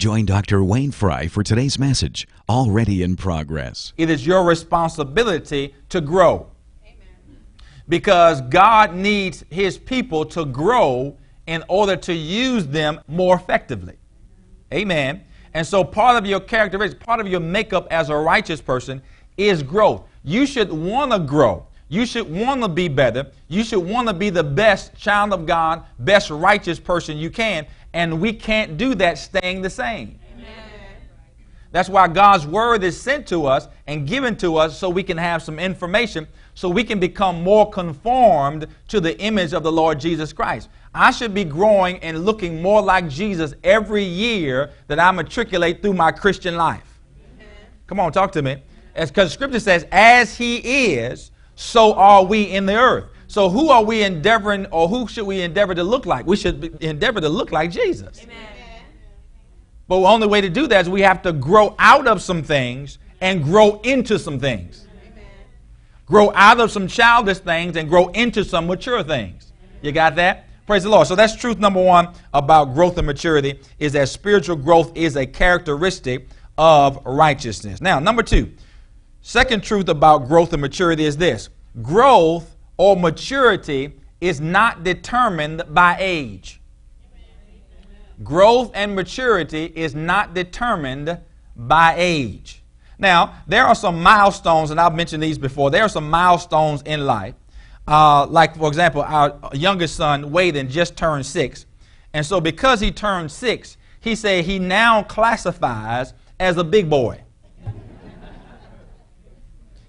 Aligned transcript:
Join 0.00 0.24
Dr. 0.24 0.64
Wayne 0.64 0.92
Fry 0.92 1.28
for 1.28 1.42
today's 1.42 1.78
message, 1.78 2.26
already 2.48 3.02
in 3.02 3.16
progress. 3.16 3.92
It 3.98 4.08
is 4.08 4.26
your 4.26 4.44
responsibility 4.44 5.74
to 5.90 6.00
grow. 6.00 6.50
Amen. 6.82 7.38
Because 7.86 8.40
God 8.40 8.94
needs 8.94 9.44
His 9.50 9.76
people 9.76 10.24
to 10.26 10.46
grow 10.46 11.18
in 11.46 11.62
order 11.68 11.96
to 11.96 12.14
use 12.14 12.66
them 12.66 13.00
more 13.08 13.36
effectively. 13.36 13.96
Amen. 14.72 15.22
And 15.52 15.66
so, 15.66 15.84
part 15.84 16.16
of 16.16 16.24
your 16.24 16.40
characteristics, 16.40 17.04
part 17.04 17.20
of 17.20 17.28
your 17.28 17.40
makeup 17.40 17.86
as 17.90 18.08
a 18.08 18.16
righteous 18.16 18.62
person 18.62 19.02
is 19.36 19.62
growth. 19.62 20.04
You 20.24 20.46
should 20.46 20.72
want 20.72 21.12
to 21.12 21.18
grow. 21.18 21.66
You 21.88 22.06
should 22.06 22.30
want 22.30 22.62
to 22.62 22.68
be 22.68 22.86
better. 22.86 23.32
You 23.48 23.64
should 23.64 23.80
want 23.80 24.06
to 24.06 24.14
be 24.14 24.30
the 24.30 24.44
best 24.44 24.94
child 24.96 25.32
of 25.32 25.44
God, 25.44 25.84
best 25.98 26.30
righteous 26.30 26.78
person 26.78 27.18
you 27.18 27.30
can. 27.30 27.66
And 27.92 28.20
we 28.20 28.32
can't 28.32 28.76
do 28.76 28.94
that 28.96 29.18
staying 29.18 29.62
the 29.62 29.70
same. 29.70 30.18
That's 31.72 31.88
why 31.88 32.08
God's 32.08 32.46
word 32.46 32.82
is 32.82 33.00
sent 33.00 33.28
to 33.28 33.46
us 33.46 33.68
and 33.86 34.06
given 34.06 34.36
to 34.38 34.56
us 34.56 34.76
so 34.76 34.90
we 34.90 35.04
can 35.04 35.16
have 35.16 35.40
some 35.40 35.60
information, 35.60 36.26
so 36.54 36.68
we 36.68 36.82
can 36.82 36.98
become 36.98 37.42
more 37.44 37.70
conformed 37.70 38.66
to 38.88 39.00
the 39.00 39.18
image 39.20 39.52
of 39.52 39.62
the 39.62 39.70
Lord 39.70 40.00
Jesus 40.00 40.32
Christ. 40.32 40.68
I 40.92 41.12
should 41.12 41.32
be 41.32 41.44
growing 41.44 41.98
and 41.98 42.24
looking 42.24 42.60
more 42.60 42.82
like 42.82 43.08
Jesus 43.08 43.54
every 43.62 44.02
year 44.02 44.72
that 44.88 44.98
I 44.98 45.12
matriculate 45.12 45.80
through 45.80 45.94
my 45.94 46.10
Christian 46.10 46.56
life. 46.56 46.98
Come 47.86 48.00
on, 48.00 48.10
talk 48.10 48.32
to 48.32 48.42
me. 48.42 48.62
Because 48.94 49.32
Scripture 49.32 49.60
says, 49.60 49.86
as 49.92 50.36
He 50.36 50.56
is, 50.96 51.30
so 51.54 51.94
are 51.94 52.24
we 52.24 52.42
in 52.42 52.66
the 52.66 52.76
earth. 52.76 53.04
So 53.30 53.48
who 53.48 53.68
are 53.70 53.84
we 53.84 54.02
endeavoring, 54.02 54.66
or 54.72 54.88
who 54.88 55.06
should 55.06 55.24
we 55.24 55.42
endeavor 55.42 55.72
to 55.72 55.84
look 55.84 56.04
like? 56.04 56.26
We 56.26 56.34
should 56.36 56.82
endeavor 56.82 57.20
to 57.20 57.28
look 57.28 57.52
like 57.52 57.70
Jesus. 57.70 58.24
Amen. 58.24 58.36
But 59.86 60.00
the 60.00 60.06
only 60.08 60.26
way 60.26 60.40
to 60.40 60.50
do 60.50 60.66
that 60.66 60.80
is 60.80 60.88
we 60.88 61.02
have 61.02 61.22
to 61.22 61.32
grow 61.32 61.76
out 61.78 62.08
of 62.08 62.20
some 62.20 62.42
things 62.42 62.98
and 63.20 63.44
grow 63.44 63.80
into 63.82 64.18
some 64.18 64.40
things. 64.40 64.84
Amen. 65.06 65.24
Grow 66.06 66.32
out 66.34 66.58
of 66.58 66.72
some 66.72 66.88
childish 66.88 67.38
things 67.38 67.76
and 67.76 67.88
grow 67.88 68.08
into 68.08 68.44
some 68.44 68.66
mature 68.66 69.04
things. 69.04 69.52
You 69.80 69.92
got 69.92 70.16
that? 70.16 70.46
Praise 70.66 70.82
the 70.82 70.88
Lord. 70.88 71.06
So 71.06 71.14
that's 71.14 71.36
truth 71.36 71.58
number 71.58 71.80
one 71.80 72.12
about 72.34 72.74
growth 72.74 72.98
and 72.98 73.06
maturity 73.06 73.60
is 73.78 73.92
that 73.92 74.08
spiritual 74.08 74.56
growth 74.56 74.90
is 74.96 75.14
a 75.14 75.24
characteristic 75.24 76.26
of 76.58 76.98
righteousness. 77.06 77.80
Now, 77.80 78.00
number 78.00 78.24
two, 78.24 78.50
second 79.20 79.62
truth 79.62 79.88
about 79.88 80.26
growth 80.26 80.52
and 80.52 80.60
maturity 80.60 81.04
is 81.04 81.16
this 81.16 81.48
growth 81.80 82.49
or 82.80 82.96
maturity 82.96 83.92
is 84.22 84.40
not 84.40 84.84
determined 84.84 85.62
by 85.68 85.94
age. 86.00 86.62
Growth 88.22 88.70
and 88.72 88.96
maturity 88.96 89.70
is 89.74 89.94
not 89.94 90.32
determined 90.32 91.18
by 91.54 91.94
age. 91.98 92.62
Now, 92.98 93.34
there 93.46 93.66
are 93.66 93.74
some 93.74 94.02
milestones, 94.02 94.70
and 94.70 94.80
I've 94.80 94.94
mentioned 94.94 95.22
these 95.22 95.36
before. 95.36 95.70
There 95.70 95.82
are 95.82 95.90
some 95.90 96.08
milestones 96.08 96.80
in 96.86 97.04
life. 97.04 97.34
Uh, 97.86 98.24
like, 98.24 98.56
for 98.56 98.68
example, 98.68 99.02
our 99.02 99.38
youngest 99.52 99.96
son, 99.96 100.30
Waden, 100.30 100.70
just 100.70 100.96
turned 100.96 101.26
six. 101.26 101.66
And 102.14 102.24
so, 102.24 102.40
because 102.40 102.80
he 102.80 102.90
turned 102.90 103.30
six, 103.30 103.76
he 104.00 104.14
said 104.14 104.46
he 104.46 104.58
now 104.58 105.02
classifies 105.02 106.14
as 106.38 106.56
a 106.56 106.64
big 106.64 106.88
boy. 106.88 107.20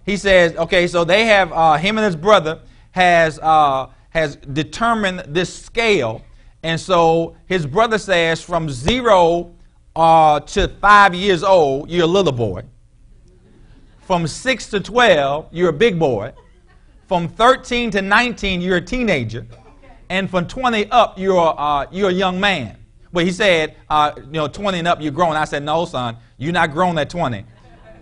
he 0.05 0.17
says, 0.17 0.57
okay, 0.57 0.87
so 0.87 1.05
they 1.05 1.23
have, 1.27 1.53
uh, 1.53 1.77
him 1.77 1.97
and 1.97 2.03
his 2.03 2.17
brother 2.17 2.59
has, 2.91 3.39
uh, 3.39 3.87
has 4.09 4.35
determined 4.35 5.23
this 5.27 5.53
scale 5.53 6.21
and 6.63 6.79
so 6.79 7.35
his 7.47 7.65
brother 7.65 7.97
says 7.97 8.41
from 8.41 8.69
zero 8.69 9.53
uh, 9.95 10.39
to 10.41 10.67
five 10.67 11.15
years 11.15 11.43
old, 11.43 11.89
you're 11.89 12.03
a 12.03 12.07
little 12.07 12.31
boy. 12.31 12.63
From 14.01 14.27
six 14.27 14.69
to 14.69 14.79
12, 14.79 15.47
you're 15.51 15.69
a 15.69 15.73
big 15.73 15.97
boy. 15.97 16.33
From 17.07 17.27
13 17.27 17.91
to 17.91 18.01
19, 18.01 18.61
you're 18.61 18.77
a 18.77 18.81
teenager. 18.81 19.45
And 20.09 20.29
from 20.29 20.47
20 20.47 20.89
up, 20.91 21.17
you're, 21.17 21.59
uh, 21.59 21.87
you're 21.91 22.09
a 22.09 22.13
young 22.13 22.39
man. 22.39 22.77
But 23.13 23.25
he 23.25 23.31
said, 23.31 23.75
uh, 23.89 24.11
you 24.17 24.31
know, 24.31 24.47
20 24.47 24.79
and 24.79 24.87
up, 24.87 25.01
you're 25.01 25.11
grown. 25.11 25.35
I 25.35 25.45
said, 25.45 25.63
no, 25.63 25.85
son, 25.85 26.17
you're 26.37 26.53
not 26.53 26.71
grown 26.71 26.97
at 26.97 27.09
20. 27.09 27.45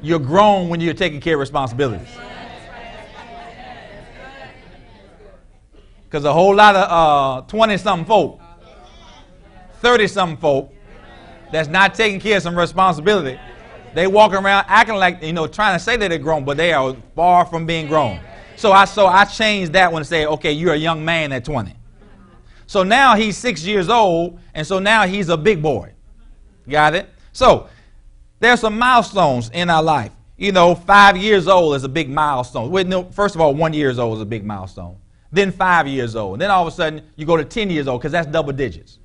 You're 0.02 0.20
grown 0.20 0.70
when 0.70 0.82
you're 0.82 0.94
taking 0.94 1.20
care 1.20 1.36
of 1.36 1.40
responsibilities. 1.40 2.08
Because 6.10 6.26
a 6.26 6.34
whole 6.34 6.56
lot 6.56 6.76
of 6.76 7.48
20 7.48 7.74
uh, 7.74 7.78
something 7.78 8.06
folk 8.08 8.42
30 9.82 10.08
something 10.08 10.38
folk 10.38 10.74
that's 11.52 11.68
not 11.68 11.94
taking 11.94 12.20
care 12.20 12.38
of 12.38 12.44
some 12.44 12.58
responsibility. 12.58 13.40
They 13.94 14.08
walk 14.08 14.34
around 14.34 14.66
acting 14.68 14.96
like, 14.96 15.22
you 15.24 15.34
know, 15.34 15.48
trying 15.48 15.78
to 15.78 15.84
say 15.84 15.98
that 15.98 16.10
they're 16.10 16.18
grown, 16.18 16.46
but 16.46 16.58
they 16.58 16.74
are 16.74 16.96
far 17.16 17.46
from 17.46 17.66
being 17.66 17.88
grown. 17.88 18.20
So 18.56 18.72
I 18.72 18.86
so 18.86 19.08
I 19.08 19.26
changed 19.26 19.74
that 19.74 19.92
one 19.92 20.02
to 20.02 20.08
say, 20.08 20.26
okay, 20.26 20.52
you're 20.52 20.74
a 20.74 20.78
young 20.78 21.04
man 21.06 21.32
at 21.32 21.46
20. 21.46 21.74
So 22.68 22.84
now 22.84 23.16
he's 23.16 23.38
six 23.38 23.64
years 23.64 23.90
old, 23.90 24.40
and 24.54 24.66
so 24.66 24.80
now 24.80 25.08
he's 25.08 25.30
a 25.30 25.38
big 25.38 25.62
boy. 25.62 25.94
Got 26.68 26.94
it? 26.94 27.10
So 27.32 27.68
there's 28.40 28.60
some 28.60 28.78
milestones 28.78 29.50
in 29.50 29.70
our 29.70 29.82
life. 29.82 30.12
You 30.38 30.52
know, 30.52 30.76
five 30.76 31.18
years 31.18 31.48
old 31.48 31.76
is 31.76 31.84
a 31.84 31.90
big 31.90 32.10
milestone. 32.10 33.12
First 33.12 33.36
of 33.36 33.42
all, 33.42 33.54
one 33.56 33.74
years 33.74 33.98
old 33.98 34.18
is 34.18 34.22
a 34.22 34.26
big 34.26 34.46
milestone. 34.46 34.98
Then 35.32 35.52
five 35.52 35.88
years 35.88 36.16
old. 36.16 36.34
And 36.34 36.42
then 36.42 36.52
all 36.52 36.66
of 36.66 36.74
a 36.74 36.76
sudden, 36.76 37.04
you 37.16 37.26
go 37.26 37.38
to 37.38 37.46
10 37.46 37.70
years 37.70 37.88
old 37.88 38.02
because 38.02 38.12
that's 38.12 38.28
double 38.28 38.54
digits 38.54 39.00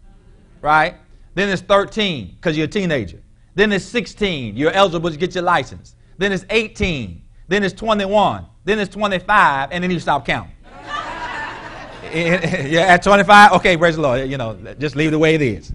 right? 0.64 0.96
Then 1.34 1.50
it's 1.50 1.62
13 1.62 2.36
because 2.36 2.56
you're 2.56 2.64
a 2.64 2.68
teenager. 2.68 3.22
Then 3.54 3.70
it's 3.70 3.84
16, 3.84 4.56
you're 4.56 4.72
eligible 4.72 5.10
to 5.10 5.16
get 5.16 5.34
your 5.34 5.44
license. 5.44 5.94
Then 6.16 6.32
it's 6.32 6.44
18. 6.50 7.22
Then 7.46 7.62
it's 7.62 7.74
21. 7.74 8.46
Then 8.64 8.78
it's 8.78 8.92
25, 8.92 9.68
and 9.70 9.84
then 9.84 9.90
you 9.90 10.00
stop 10.00 10.24
counting. 10.24 10.52
yeah, 12.12 12.86
at 12.88 13.02
25, 13.02 13.52
okay, 13.52 13.76
praise 13.76 13.96
the 13.96 14.02
Lord. 14.02 14.28
You 14.28 14.38
know, 14.38 14.54
just 14.78 14.96
leave 14.96 15.10
the 15.10 15.18
way 15.18 15.34
it 15.34 15.42
is. 15.42 15.72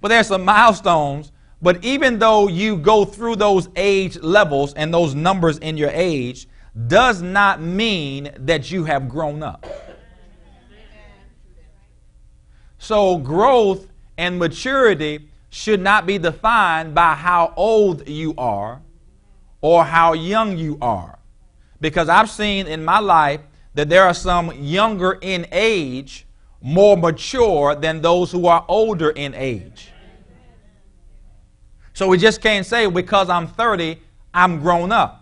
But 0.00 0.08
there's 0.08 0.26
some 0.26 0.44
milestones. 0.44 1.32
But 1.62 1.82
even 1.84 2.18
though 2.18 2.48
you 2.48 2.76
go 2.76 3.04
through 3.04 3.36
those 3.36 3.68
age 3.76 4.18
levels 4.18 4.74
and 4.74 4.92
those 4.92 5.14
numbers 5.14 5.58
in 5.58 5.76
your 5.76 5.90
age, 5.90 6.48
does 6.86 7.20
not 7.20 7.60
mean 7.60 8.30
that 8.38 8.70
you 8.70 8.84
have 8.84 9.08
grown 9.08 9.42
up. 9.42 9.66
So, 12.78 13.18
growth 13.18 13.88
and 14.16 14.38
maturity 14.38 15.28
should 15.50 15.80
not 15.80 16.06
be 16.06 16.16
defined 16.16 16.94
by 16.94 17.14
how 17.14 17.52
old 17.56 18.08
you 18.08 18.34
are 18.38 18.80
or 19.60 19.84
how 19.84 20.14
young 20.14 20.56
you 20.56 20.78
are. 20.80 21.18
Because 21.80 22.08
I've 22.08 22.30
seen 22.30 22.66
in 22.66 22.84
my 22.84 23.00
life 23.00 23.40
that 23.74 23.88
there 23.88 24.04
are 24.04 24.14
some 24.14 24.52
younger 24.52 25.18
in 25.20 25.46
age 25.52 26.26
more 26.62 26.96
mature 26.96 27.74
than 27.74 28.00
those 28.00 28.30
who 28.30 28.46
are 28.46 28.64
older 28.68 29.10
in 29.10 29.34
age. 29.34 29.88
So 31.92 32.08
we 32.08 32.18
just 32.18 32.40
can't 32.40 32.64
say 32.64 32.86
because 32.86 33.28
I'm 33.28 33.46
30, 33.46 34.00
I'm 34.32 34.60
grown 34.60 34.92
up. 34.92 35.19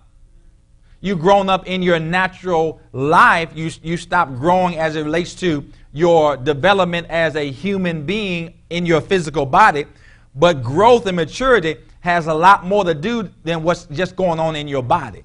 You've 1.00 1.20
grown 1.20 1.48
up 1.48 1.66
in 1.66 1.82
your 1.82 1.98
natural 2.00 2.80
life. 2.92 3.50
You, 3.54 3.70
you 3.82 3.96
stop 3.96 4.34
growing 4.34 4.78
as 4.78 4.96
it 4.96 5.02
relates 5.02 5.34
to 5.36 5.64
your 5.92 6.36
development 6.36 7.06
as 7.08 7.36
a 7.36 7.50
human 7.50 8.04
being 8.04 8.54
in 8.70 8.84
your 8.84 9.00
physical 9.00 9.46
body, 9.46 9.86
but 10.34 10.62
growth 10.62 11.06
and 11.06 11.16
maturity 11.16 11.76
has 12.00 12.26
a 12.26 12.34
lot 12.34 12.64
more 12.64 12.84
to 12.84 12.94
do 12.94 13.28
than 13.44 13.62
what's 13.62 13.86
just 13.86 14.16
going 14.16 14.38
on 14.38 14.56
in 14.56 14.68
your 14.68 14.82
body. 14.82 15.22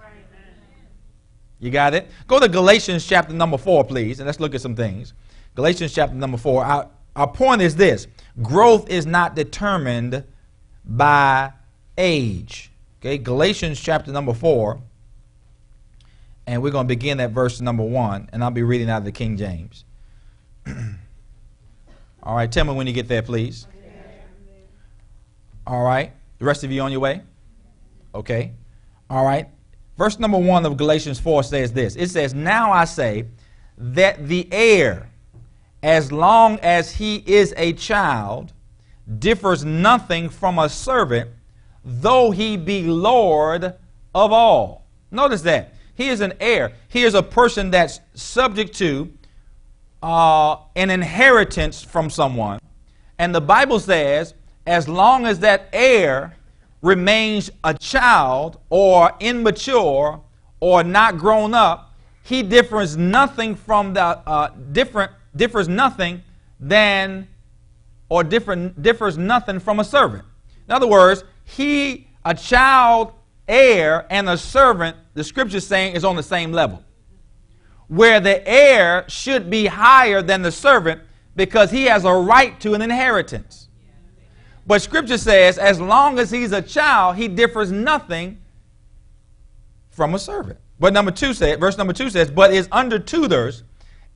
You 1.60 1.72
got 1.72 1.94
it? 1.94 2.10
Go 2.28 2.40
to 2.40 2.50
Galatians 2.50 3.06
chapter 3.06 3.34
number 3.34 3.58
4, 3.58 3.86
please, 3.86 4.20
and 4.20 4.28
let's 4.28 4.40
look 4.40 4.54
at 4.54 4.62
some 4.62 4.76
things. 4.76 5.14
Galatians 5.56 5.94
chapter 5.94 6.16
number 6.16 6.38
4. 6.38 6.66
Our, 6.66 6.90
our 7.16 7.28
point 7.28 7.62
is 7.62 7.76
this 7.76 8.08
growth 8.42 8.90
is 8.90 9.06
not 9.06 9.36
determined 9.36 10.24
by 10.86 11.54
age. 11.98 12.72
Okay, 13.00 13.18
Galatians 13.18 13.80
chapter 13.80 14.12
number 14.12 14.34
4. 14.34 14.82
And 16.46 16.62
we're 16.62 16.72
going 16.72 16.86
to 16.86 16.88
begin 16.88 17.20
at 17.20 17.32
verse 17.32 17.62
number 17.62 17.84
1, 17.84 18.30
and 18.34 18.44
I'll 18.44 18.52
be 18.52 18.64
reading 18.64 18.90
out 18.90 18.98
of 18.98 19.06
the 19.06 19.12
King 19.12 19.38
James. 19.38 19.86
All 22.24 22.36
right, 22.36 22.52
tell 22.52 22.66
me 22.66 22.74
when 22.74 22.88
you 22.88 22.94
get 22.94 23.08
there, 23.08 23.22
please. 23.22 23.68
All 25.66 25.84
right, 25.84 26.12
the 26.40 26.46
rest 26.46 26.64
of 26.64 26.72
you 26.72 26.82
on 26.82 26.92
your 26.92 27.00
way? 27.00 27.22
Okay. 28.14 28.52
All 29.10 29.26
right. 29.26 29.48
Verse 29.98 30.20
number 30.20 30.38
1 30.38 30.66
of 30.66 30.78
Galatians 30.78 31.20
4 31.20 31.44
says 31.44 31.72
this 31.72 31.96
It 31.96 32.10
says, 32.10 32.34
Now 32.34 32.72
I 32.72 32.86
say 32.86 33.26
that 33.78 34.28
the 34.28 34.48
heir, 34.52 35.10
as 35.82 36.12
long 36.12 36.60
as 36.60 36.92
he 36.92 37.24
is 37.26 37.54
a 37.58 37.74
child, 37.74 38.54
differs 39.20 39.66
nothing 39.66 40.30
from 40.30 40.60
a 40.60 40.70
servant, 40.70 41.30
though 41.84 42.32
he 42.32 42.58
be 42.58 42.84
Lord 42.84 43.76
of 44.16 44.32
all. 44.32 44.88
Notice 45.12 45.42
that. 45.42 45.76
He 45.96 46.10
is 46.10 46.22
an 46.22 46.34
heir. 46.40 46.74
He 46.88 47.04
is 47.04 47.14
a 47.14 47.24
person 47.24 47.72
that's 47.72 48.00
subject 48.14 48.76
to 48.78 49.12
uh, 50.02 50.58
an 50.76 50.90
inheritance 50.90 51.84
from 51.84 52.10
someone. 52.10 52.60
And 53.18 53.34
the 53.34 53.42
Bible 53.42 53.80
says, 53.80 54.34
as 54.66 54.88
long 54.88 55.26
as 55.26 55.40
that 55.40 55.70
heir 55.72 56.36
remains 56.82 57.50
a 57.64 57.74
child 57.74 58.60
or 58.70 59.12
immature 59.20 60.22
or 60.60 60.84
not 60.84 61.18
grown 61.18 61.54
up, 61.54 61.94
he 62.24 62.42
differs 62.42 62.98
nothing 62.98 63.56
from 63.56 63.94
the 63.94 64.02
uh, 64.02 64.50
different 64.72 65.12
differs 65.36 65.68
nothing 65.68 66.24
than 66.60 67.28
or 68.10 68.24
different 68.24 68.82
differs 68.82 69.18
nothing 69.18 69.60
from 69.60 69.80
a 69.80 69.84
servant. 69.84 70.24
In 70.68 70.74
other 70.74 70.88
words, 70.88 71.24
he 71.44 72.08
a 72.24 72.34
child 72.34 73.12
heir 73.48 74.06
and 74.10 74.30
a 74.30 74.38
servant, 74.38 74.96
the 75.14 75.24
scripture 75.24 75.60
saying, 75.60 75.96
is 75.96 76.04
on 76.04 76.16
the 76.16 76.24
same 76.24 76.52
level. 76.52 76.84
Where 77.88 78.20
the 78.20 78.48
heir 78.48 79.06
should 79.08 79.50
be 79.50 79.66
higher 79.66 80.22
than 80.22 80.42
the 80.42 80.52
servant 80.52 81.02
because 81.36 81.72
he 81.72 81.86
has 81.86 82.06
a 82.06 82.14
right 82.14 82.60
to 82.62 82.74
an 82.74 82.82
inheritance. 82.82 83.68
But 84.66 84.82
scripture 84.82 85.18
says, 85.18 85.58
as 85.58 85.82
long 85.82 86.20
as 86.20 86.32
he's 86.32 86.52
a 86.52 86.62
child, 86.62 87.18
he 87.18 87.28
differs 87.28 87.72
nothing 87.72 88.42
from 89.90 90.16
a 90.16 90.20
servant. 90.20 90.60
But 90.80 90.94
number 90.94 91.12
two 91.12 91.34
says, 91.34 91.58
verse 91.58 91.78
number 91.78 91.94
two 91.94 92.10
says, 92.10 92.32
but 92.32 92.54
is 92.54 92.68
under 92.72 92.98
tutors 92.98 93.64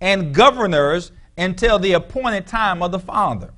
and 0.02 0.34
governors 0.34 1.12
until 1.38 1.78
the 1.80 1.94
appointed 1.94 2.48
time 2.48 2.82
of 2.82 2.92
the 2.92 3.00
Father. 3.00 3.54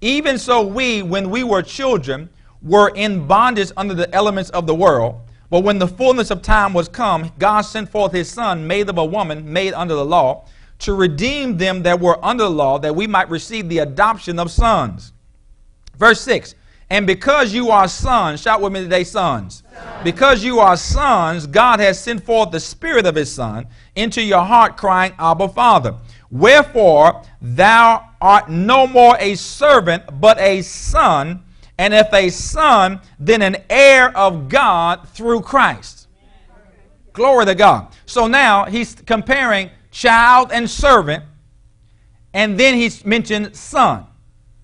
Even 0.00 0.38
so, 0.38 0.66
we, 0.66 1.02
when 1.02 1.30
we 1.30 1.44
were 1.44 1.62
children, 1.62 2.28
were 2.62 2.90
in 2.94 3.26
bondage 3.26 3.72
under 3.76 3.94
the 3.94 4.12
elements 4.14 4.50
of 4.50 4.66
the 4.66 4.74
world. 4.74 5.20
But 5.50 5.64
when 5.64 5.78
the 5.78 5.88
fullness 5.88 6.30
of 6.30 6.40
time 6.40 6.72
was 6.72 6.88
come, 6.88 7.30
God 7.38 7.62
sent 7.62 7.90
forth 7.90 8.12
his 8.12 8.30
Son, 8.30 8.66
made 8.66 8.88
of 8.88 8.96
a 8.98 9.04
woman, 9.04 9.52
made 9.52 9.74
under 9.74 9.94
the 9.94 10.04
law, 10.04 10.46
to 10.78 10.94
redeem 10.94 11.58
them 11.58 11.82
that 11.82 12.00
were 12.00 12.24
under 12.24 12.44
the 12.44 12.50
law, 12.50 12.78
that 12.78 12.96
we 12.96 13.06
might 13.06 13.28
receive 13.28 13.68
the 13.68 13.78
adoption 13.78 14.38
of 14.38 14.50
sons. 14.50 15.12
Verse 15.96 16.20
6 16.22 16.54
And 16.90 17.06
because 17.06 17.52
you 17.52 17.70
are 17.70 17.86
sons, 17.86 18.40
shout 18.40 18.60
with 18.60 18.72
me 18.72 18.80
today, 18.80 19.04
sons. 19.04 19.62
sons. 19.72 20.04
Because 20.04 20.42
you 20.42 20.58
are 20.58 20.76
sons, 20.76 21.46
God 21.46 21.80
has 21.80 22.00
sent 22.00 22.24
forth 22.24 22.50
the 22.50 22.58
Spirit 22.60 23.06
of 23.06 23.14
His 23.14 23.32
Son 23.32 23.66
into 23.94 24.22
your 24.22 24.42
heart, 24.42 24.76
crying, 24.76 25.12
Abba, 25.18 25.48
Father. 25.50 25.94
Wherefore, 26.30 27.22
thou 27.42 28.08
art 28.20 28.48
no 28.50 28.86
more 28.86 29.16
a 29.20 29.34
servant, 29.34 30.02
but 30.18 30.38
a 30.40 30.62
son. 30.62 31.44
And 31.78 31.94
if 31.94 32.12
a 32.12 32.28
son, 32.28 33.00
then 33.18 33.42
an 33.42 33.56
heir 33.68 34.16
of 34.16 34.48
God 34.48 35.08
through 35.08 35.40
Christ. 35.40 36.08
Glory 37.12 37.46
to 37.46 37.54
God. 37.54 37.88
So 38.06 38.26
now 38.26 38.64
he's 38.66 38.94
comparing 38.94 39.70
child 39.90 40.50
and 40.52 40.68
servant, 40.68 41.24
and 42.32 42.58
then 42.58 42.74
he's 42.74 43.04
mentioned 43.04 43.54
son. 43.54 44.06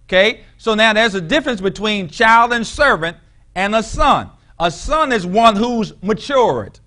Okay? 0.06 0.40
So 0.56 0.74
now 0.74 0.92
there's 0.92 1.14
a 1.14 1.20
difference 1.20 1.60
between 1.60 2.08
child 2.08 2.52
and 2.52 2.66
servant 2.66 3.16
and 3.54 3.74
a 3.74 3.82
son. 3.82 4.30
A 4.58 4.70
son 4.70 5.12
is 5.12 5.26
one 5.26 5.54
who's 5.56 5.92
matured. 6.02 6.80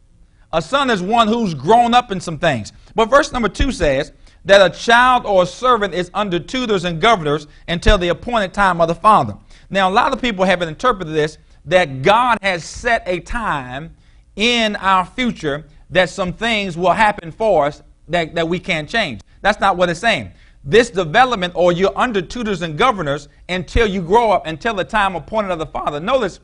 A 0.51 0.61
son 0.61 0.89
is 0.89 1.01
one 1.01 1.27
who's 1.27 1.53
grown 1.53 1.93
up 1.93 2.11
in 2.11 2.19
some 2.19 2.37
things. 2.37 2.73
But 2.95 3.09
verse 3.09 3.31
number 3.31 3.47
two 3.47 3.71
says 3.71 4.11
that 4.43 4.65
a 4.65 4.75
child 4.75 5.25
or 5.25 5.43
a 5.43 5.45
servant 5.45 5.93
is 5.93 6.09
under 6.13 6.39
tutors 6.39 6.83
and 6.83 6.99
governors 6.99 7.47
until 7.67 7.97
the 7.97 8.09
appointed 8.09 8.53
time 8.53 8.81
of 8.81 8.87
the 8.87 8.95
father. 8.95 9.37
Now, 9.71 9.89
a 9.89 9.93
lot 9.93 10.13
of 10.13 10.21
people 10.21 10.45
have 10.45 10.61
interpreted 10.61 11.15
this 11.15 11.39
that 11.65 12.03
God 12.03 12.37
has 12.41 12.63
set 12.63 13.03
a 13.07 13.19
time 13.19 13.95
in 14.35 14.75
our 14.75 15.05
future 15.05 15.65
that 15.89 16.09
some 16.09 16.33
things 16.33 16.77
will 16.77 16.91
happen 16.91 17.31
for 17.31 17.65
us 17.65 17.81
that, 18.07 18.35
that 18.35 18.47
we 18.47 18.59
can't 18.59 18.87
change. 18.87 19.21
That's 19.41 19.59
not 19.59 19.77
what 19.77 19.89
it's 19.89 19.99
saying 19.99 20.33
this 20.63 20.89
development 20.89 21.53
or 21.55 21.71
you're 21.71 21.97
under 21.97 22.21
tutors 22.21 22.61
and 22.61 22.77
governors 22.77 23.27
until 23.49 23.87
you 23.87 24.01
grow 24.01 24.31
up, 24.31 24.45
until 24.45 24.73
the 24.73 24.83
time 24.83 25.15
appointed 25.15 25.51
of 25.51 25.59
the 25.59 25.65
Father. 25.65 25.99
Notice 25.99 26.39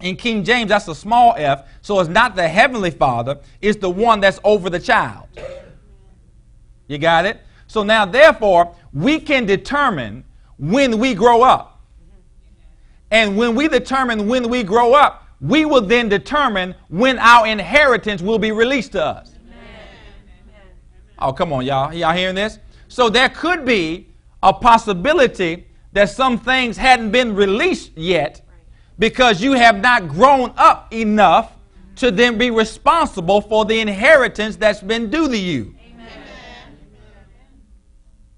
in 0.00 0.16
King 0.16 0.44
James, 0.44 0.70
that's 0.70 0.88
a 0.88 0.94
small 0.94 1.34
f, 1.36 1.68
so 1.82 2.00
it's 2.00 2.08
not 2.08 2.34
the 2.34 2.48
heavenly 2.48 2.90
Father, 2.90 3.38
it's 3.60 3.78
the 3.78 3.90
one 3.90 4.20
that's 4.20 4.40
over 4.44 4.70
the 4.70 4.78
child. 4.78 5.28
You 6.88 6.98
got 6.98 7.26
it? 7.26 7.42
So 7.66 7.82
now, 7.82 8.04
therefore, 8.06 8.74
we 8.92 9.20
can 9.20 9.44
determine 9.44 10.24
when 10.58 10.98
we 10.98 11.14
grow 11.14 11.42
up. 11.42 11.69
And 13.10 13.36
when 13.36 13.54
we 13.54 13.68
determine 13.68 14.28
when 14.28 14.48
we 14.48 14.62
grow 14.62 14.92
up, 14.94 15.26
we 15.40 15.64
will 15.64 15.80
then 15.80 16.08
determine 16.08 16.74
when 16.88 17.18
our 17.18 17.46
inheritance 17.46 18.22
will 18.22 18.38
be 18.38 18.52
released 18.52 18.92
to 18.92 19.04
us. 19.04 19.32
Oh, 21.18 21.32
come 21.32 21.52
on, 21.52 21.64
y'all. 21.66 21.92
Y'all 21.92 22.14
hearing 22.14 22.34
this? 22.34 22.58
So 22.88 23.08
there 23.08 23.28
could 23.28 23.64
be 23.64 24.08
a 24.42 24.52
possibility 24.52 25.66
that 25.92 26.08
some 26.08 26.38
things 26.38 26.76
hadn't 26.76 27.10
been 27.10 27.34
released 27.34 27.92
yet 27.96 28.42
because 28.98 29.42
you 29.42 29.52
have 29.52 29.80
not 29.80 30.08
grown 30.08 30.52
up 30.56 30.92
enough 30.92 31.52
to 31.96 32.10
then 32.10 32.38
be 32.38 32.50
responsible 32.50 33.40
for 33.40 33.64
the 33.64 33.78
inheritance 33.78 34.56
that's 34.56 34.80
been 34.80 35.10
due 35.10 35.28
to 35.28 35.36
you. 35.36 35.74
Amen. 35.92 36.08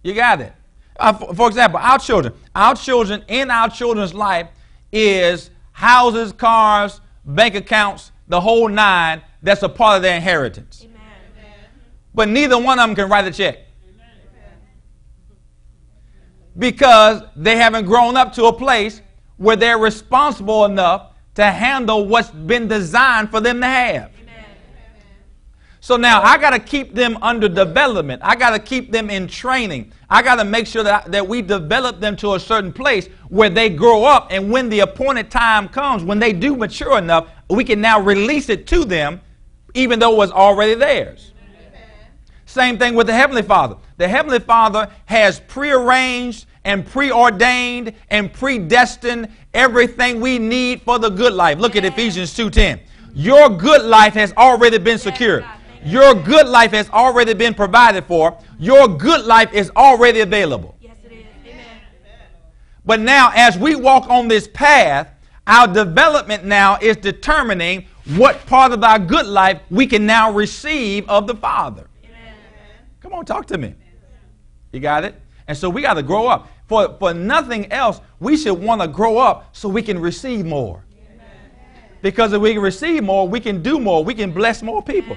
You 0.02 0.14
got 0.14 0.40
it. 0.40 0.52
Uh, 0.98 1.12
for, 1.12 1.34
for 1.34 1.48
example, 1.48 1.78
our 1.80 1.98
children, 1.98 2.34
our 2.54 2.74
children 2.74 3.24
in 3.28 3.50
our 3.50 3.68
children's 3.68 4.14
life 4.14 4.48
is 4.92 5.50
houses, 5.72 6.32
cars, 6.32 7.00
bank 7.24 7.54
accounts, 7.54 8.12
the 8.28 8.40
whole 8.40 8.68
nine 8.68 9.22
that's 9.42 9.62
a 9.62 9.68
part 9.68 9.96
of 9.96 10.02
their 10.02 10.16
inheritance. 10.16 10.82
Amen. 10.84 11.00
But 12.14 12.28
neither 12.28 12.58
one 12.58 12.78
of 12.78 12.88
them 12.88 12.94
can 12.94 13.08
write 13.08 13.26
a 13.26 13.30
check 13.30 13.58
because 16.58 17.22
they 17.34 17.56
haven't 17.56 17.86
grown 17.86 18.16
up 18.16 18.32
to 18.34 18.44
a 18.44 18.52
place 18.52 19.00
where 19.36 19.56
they're 19.56 19.78
responsible 19.78 20.64
enough 20.64 21.12
to 21.34 21.44
handle 21.44 22.06
what's 22.06 22.30
been 22.30 22.68
designed 22.68 23.30
for 23.30 23.40
them 23.40 23.60
to 23.60 23.66
have. 23.66 24.10
So 25.82 25.96
now 25.96 26.22
I 26.22 26.38
got 26.38 26.50
to 26.50 26.60
keep 26.60 26.94
them 26.94 27.18
under 27.22 27.48
development. 27.48 28.22
I 28.24 28.36
got 28.36 28.50
to 28.50 28.60
keep 28.60 28.92
them 28.92 29.10
in 29.10 29.26
training. 29.26 29.92
I 30.08 30.22
got 30.22 30.36
to 30.36 30.44
make 30.44 30.68
sure 30.68 30.84
that, 30.84 31.10
that 31.10 31.26
we 31.26 31.42
develop 31.42 31.98
them 31.98 32.14
to 32.18 32.34
a 32.34 32.40
certain 32.40 32.72
place 32.72 33.08
where 33.30 33.50
they 33.50 33.68
grow 33.68 34.04
up. 34.04 34.28
And 34.30 34.48
when 34.48 34.68
the 34.68 34.78
appointed 34.78 35.28
time 35.28 35.68
comes, 35.68 36.04
when 36.04 36.20
they 36.20 36.32
do 36.32 36.54
mature 36.54 36.98
enough, 36.98 37.30
we 37.50 37.64
can 37.64 37.80
now 37.80 37.98
release 37.98 38.48
it 38.48 38.68
to 38.68 38.84
them, 38.84 39.20
even 39.74 39.98
though 39.98 40.12
it 40.12 40.18
was 40.18 40.30
already 40.30 40.76
theirs. 40.76 41.32
Same 42.46 42.78
thing 42.78 42.94
with 42.94 43.08
the 43.08 43.14
Heavenly 43.14 43.42
Father. 43.42 43.74
The 43.96 44.06
Heavenly 44.06 44.38
Father 44.38 44.88
has 45.06 45.40
prearranged 45.40 46.46
and 46.64 46.86
preordained 46.86 47.92
and 48.08 48.32
predestined 48.32 49.30
everything 49.52 50.20
we 50.20 50.38
need 50.38 50.82
for 50.82 51.00
the 51.00 51.08
good 51.08 51.32
life. 51.32 51.58
Look 51.58 51.74
at 51.74 51.84
Ephesians 51.84 52.32
2:10. 52.36 52.78
Your 53.14 53.48
good 53.48 53.82
life 53.82 54.14
has 54.14 54.32
already 54.34 54.78
been 54.78 54.98
secured. 54.98 55.44
Your 55.84 56.14
good 56.14 56.46
life 56.46 56.70
has 56.72 56.88
already 56.90 57.34
been 57.34 57.54
provided 57.54 58.04
for. 58.04 58.38
Your 58.58 58.88
good 58.88 59.24
life 59.24 59.52
is 59.52 59.70
already 59.76 60.20
available. 60.20 60.76
Yes, 60.80 60.96
it 61.04 61.12
is. 61.12 61.26
Amen. 61.44 61.76
But 62.84 63.00
now, 63.00 63.32
as 63.34 63.58
we 63.58 63.74
walk 63.74 64.08
on 64.08 64.28
this 64.28 64.48
path, 64.48 65.08
our 65.46 65.66
development 65.66 66.44
now 66.44 66.78
is 66.80 66.96
determining 66.96 67.86
what 68.16 68.44
part 68.46 68.72
of 68.72 68.84
our 68.84 68.98
good 68.98 69.26
life 69.26 69.60
we 69.70 69.86
can 69.86 70.06
now 70.06 70.32
receive 70.32 71.08
of 71.08 71.26
the 71.26 71.34
Father. 71.34 71.88
Come 73.00 73.12
on, 73.14 73.24
talk 73.24 73.46
to 73.46 73.58
me. 73.58 73.74
You 74.70 74.80
got 74.80 75.04
it? 75.04 75.14
And 75.48 75.58
so 75.58 75.68
we 75.68 75.82
got 75.82 75.94
to 75.94 76.02
grow 76.02 76.28
up. 76.28 76.48
For, 76.68 76.96
for 76.98 77.12
nothing 77.12 77.70
else, 77.72 78.00
we 78.20 78.36
should 78.36 78.54
want 78.54 78.80
to 78.80 78.88
grow 78.88 79.18
up 79.18 79.54
so 79.54 79.68
we 79.68 79.82
can 79.82 79.98
receive 79.98 80.46
more. 80.46 80.84
Because 82.00 82.32
if 82.32 82.40
we 82.40 82.54
can 82.54 82.62
receive 82.62 83.02
more, 83.02 83.28
we 83.28 83.40
can 83.40 83.62
do 83.62 83.78
more. 83.78 84.02
We 84.02 84.14
can 84.14 84.32
bless 84.32 84.62
more 84.62 84.82
people. 84.82 85.16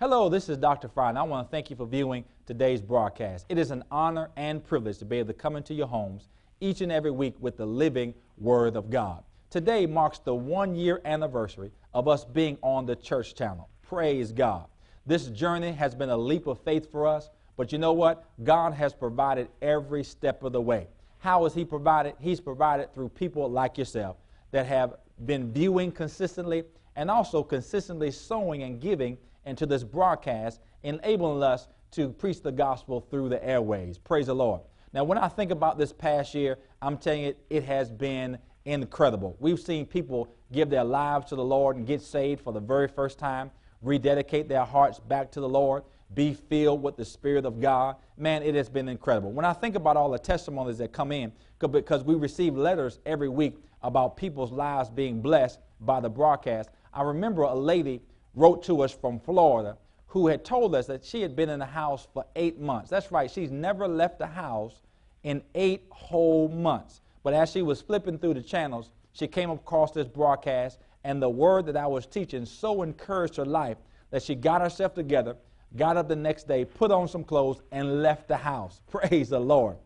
Hello, 0.00 0.28
this 0.28 0.48
is 0.48 0.58
Dr. 0.58 0.88
Fry, 0.88 1.08
and 1.08 1.16
I 1.16 1.22
want 1.22 1.46
to 1.46 1.50
thank 1.52 1.70
you 1.70 1.76
for 1.76 1.86
viewing 1.86 2.24
today's 2.46 2.82
broadcast. 2.82 3.46
It 3.48 3.58
is 3.58 3.70
an 3.70 3.84
honor 3.92 4.28
and 4.34 4.62
privilege 4.62 4.98
to 4.98 5.04
be 5.04 5.20
able 5.20 5.28
to 5.28 5.34
come 5.34 5.54
into 5.54 5.72
your 5.72 5.86
homes 5.86 6.26
each 6.60 6.80
and 6.80 6.90
every 6.90 7.12
week 7.12 7.36
with 7.38 7.56
the 7.56 7.64
living 7.64 8.12
Word 8.36 8.74
of 8.74 8.90
God. 8.90 9.22
Today 9.50 9.86
marks 9.86 10.18
the 10.18 10.34
one 10.34 10.74
year 10.74 11.00
anniversary 11.04 11.70
of 11.94 12.08
us 12.08 12.24
being 12.24 12.58
on 12.60 12.86
the 12.86 12.96
church 12.96 13.36
channel. 13.36 13.68
Praise 13.82 14.32
God. 14.32 14.66
This 15.06 15.28
journey 15.28 15.70
has 15.70 15.94
been 15.94 16.10
a 16.10 16.16
leap 16.16 16.48
of 16.48 16.58
faith 16.58 16.90
for 16.90 17.06
us, 17.06 17.30
but 17.56 17.70
you 17.70 17.78
know 17.78 17.92
what? 17.92 18.24
God 18.42 18.74
has 18.74 18.92
provided 18.92 19.46
every 19.62 20.02
step 20.02 20.42
of 20.42 20.50
the 20.50 20.60
way. 20.60 20.88
How 21.18 21.44
has 21.44 21.54
He 21.54 21.64
provided? 21.64 22.14
He's 22.18 22.40
provided 22.40 22.92
through 22.92 23.10
people 23.10 23.48
like 23.48 23.78
yourself 23.78 24.16
that 24.50 24.66
have 24.66 24.96
been 25.24 25.52
viewing 25.52 25.92
consistently 25.92 26.64
and 26.96 27.12
also 27.12 27.44
consistently 27.44 28.10
sowing 28.10 28.64
and 28.64 28.80
giving 28.80 29.18
into 29.46 29.66
this 29.66 29.84
broadcast, 29.84 30.60
enabling 30.82 31.42
us 31.42 31.68
to 31.92 32.08
preach 32.10 32.42
the 32.42 32.52
gospel 32.52 33.00
through 33.00 33.28
the 33.28 33.44
airways. 33.44 33.98
Praise 33.98 34.26
the 34.26 34.34
Lord. 34.34 34.60
Now, 34.92 35.04
when 35.04 35.18
I 35.18 35.28
think 35.28 35.50
about 35.50 35.78
this 35.78 35.92
past 35.92 36.34
year, 36.34 36.58
I'm 36.80 36.98
telling 36.98 37.24
you, 37.24 37.34
it 37.50 37.64
has 37.64 37.90
been 37.90 38.38
incredible. 38.64 39.36
We've 39.38 39.60
seen 39.60 39.86
people 39.86 40.32
give 40.52 40.70
their 40.70 40.84
lives 40.84 41.26
to 41.26 41.36
the 41.36 41.44
Lord 41.44 41.76
and 41.76 41.86
get 41.86 42.00
saved 42.00 42.42
for 42.42 42.52
the 42.52 42.60
very 42.60 42.88
first 42.88 43.18
time, 43.18 43.50
rededicate 43.82 44.48
their 44.48 44.64
hearts 44.64 45.00
back 45.00 45.30
to 45.32 45.40
the 45.40 45.48
Lord, 45.48 45.82
be 46.14 46.32
filled 46.32 46.82
with 46.82 46.96
the 46.96 47.04
Spirit 47.04 47.44
of 47.44 47.60
God. 47.60 47.96
Man, 48.16 48.42
it 48.42 48.54
has 48.54 48.68
been 48.68 48.88
incredible. 48.88 49.32
When 49.32 49.44
I 49.44 49.52
think 49.52 49.74
about 49.74 49.96
all 49.96 50.10
the 50.10 50.18
testimonies 50.18 50.78
that 50.78 50.92
come 50.92 51.12
in, 51.12 51.32
because 51.58 52.04
we 52.04 52.14
receive 52.14 52.56
letters 52.56 53.00
every 53.04 53.28
week 53.28 53.56
about 53.82 54.16
people's 54.16 54.52
lives 54.52 54.90
being 54.90 55.20
blessed 55.20 55.58
by 55.80 56.00
the 56.00 56.10
broadcast, 56.10 56.70
I 56.92 57.02
remember 57.02 57.42
a 57.42 57.54
lady 57.54 58.00
wrote 58.34 58.62
to 58.64 58.82
us 58.82 58.92
from 58.92 59.20
Florida 59.20 59.76
who 60.14 60.28
had 60.28 60.44
told 60.44 60.76
us 60.76 60.86
that 60.86 61.04
she 61.04 61.22
had 61.22 61.34
been 61.34 61.48
in 61.48 61.58
the 61.58 61.66
house 61.66 62.06
for 62.14 62.24
eight 62.36 62.60
months. 62.60 62.88
That's 62.88 63.10
right, 63.10 63.28
she's 63.28 63.50
never 63.50 63.88
left 63.88 64.20
the 64.20 64.28
house 64.28 64.82
in 65.24 65.42
eight 65.56 65.86
whole 65.90 66.48
months. 66.48 67.00
But 67.24 67.34
as 67.34 67.50
she 67.50 67.62
was 67.62 67.82
flipping 67.82 68.18
through 68.18 68.34
the 68.34 68.42
channels, 68.42 68.90
she 69.12 69.26
came 69.26 69.50
across 69.50 69.90
this 69.90 70.06
broadcast, 70.06 70.78
and 71.02 71.20
the 71.20 71.28
word 71.28 71.66
that 71.66 71.76
I 71.76 71.88
was 71.88 72.06
teaching 72.06 72.46
so 72.46 72.82
encouraged 72.82 73.36
her 73.36 73.44
life 73.44 73.78
that 74.10 74.22
she 74.22 74.36
got 74.36 74.60
herself 74.60 74.94
together, 74.94 75.36
got 75.76 75.96
up 75.96 76.08
the 76.08 76.14
next 76.14 76.46
day, 76.46 76.64
put 76.64 76.92
on 76.92 77.08
some 77.08 77.24
clothes, 77.24 77.60
and 77.72 78.00
left 78.00 78.28
the 78.28 78.36
house. 78.36 78.82
Praise 78.90 79.30
the 79.30 79.40
Lord. 79.40 79.76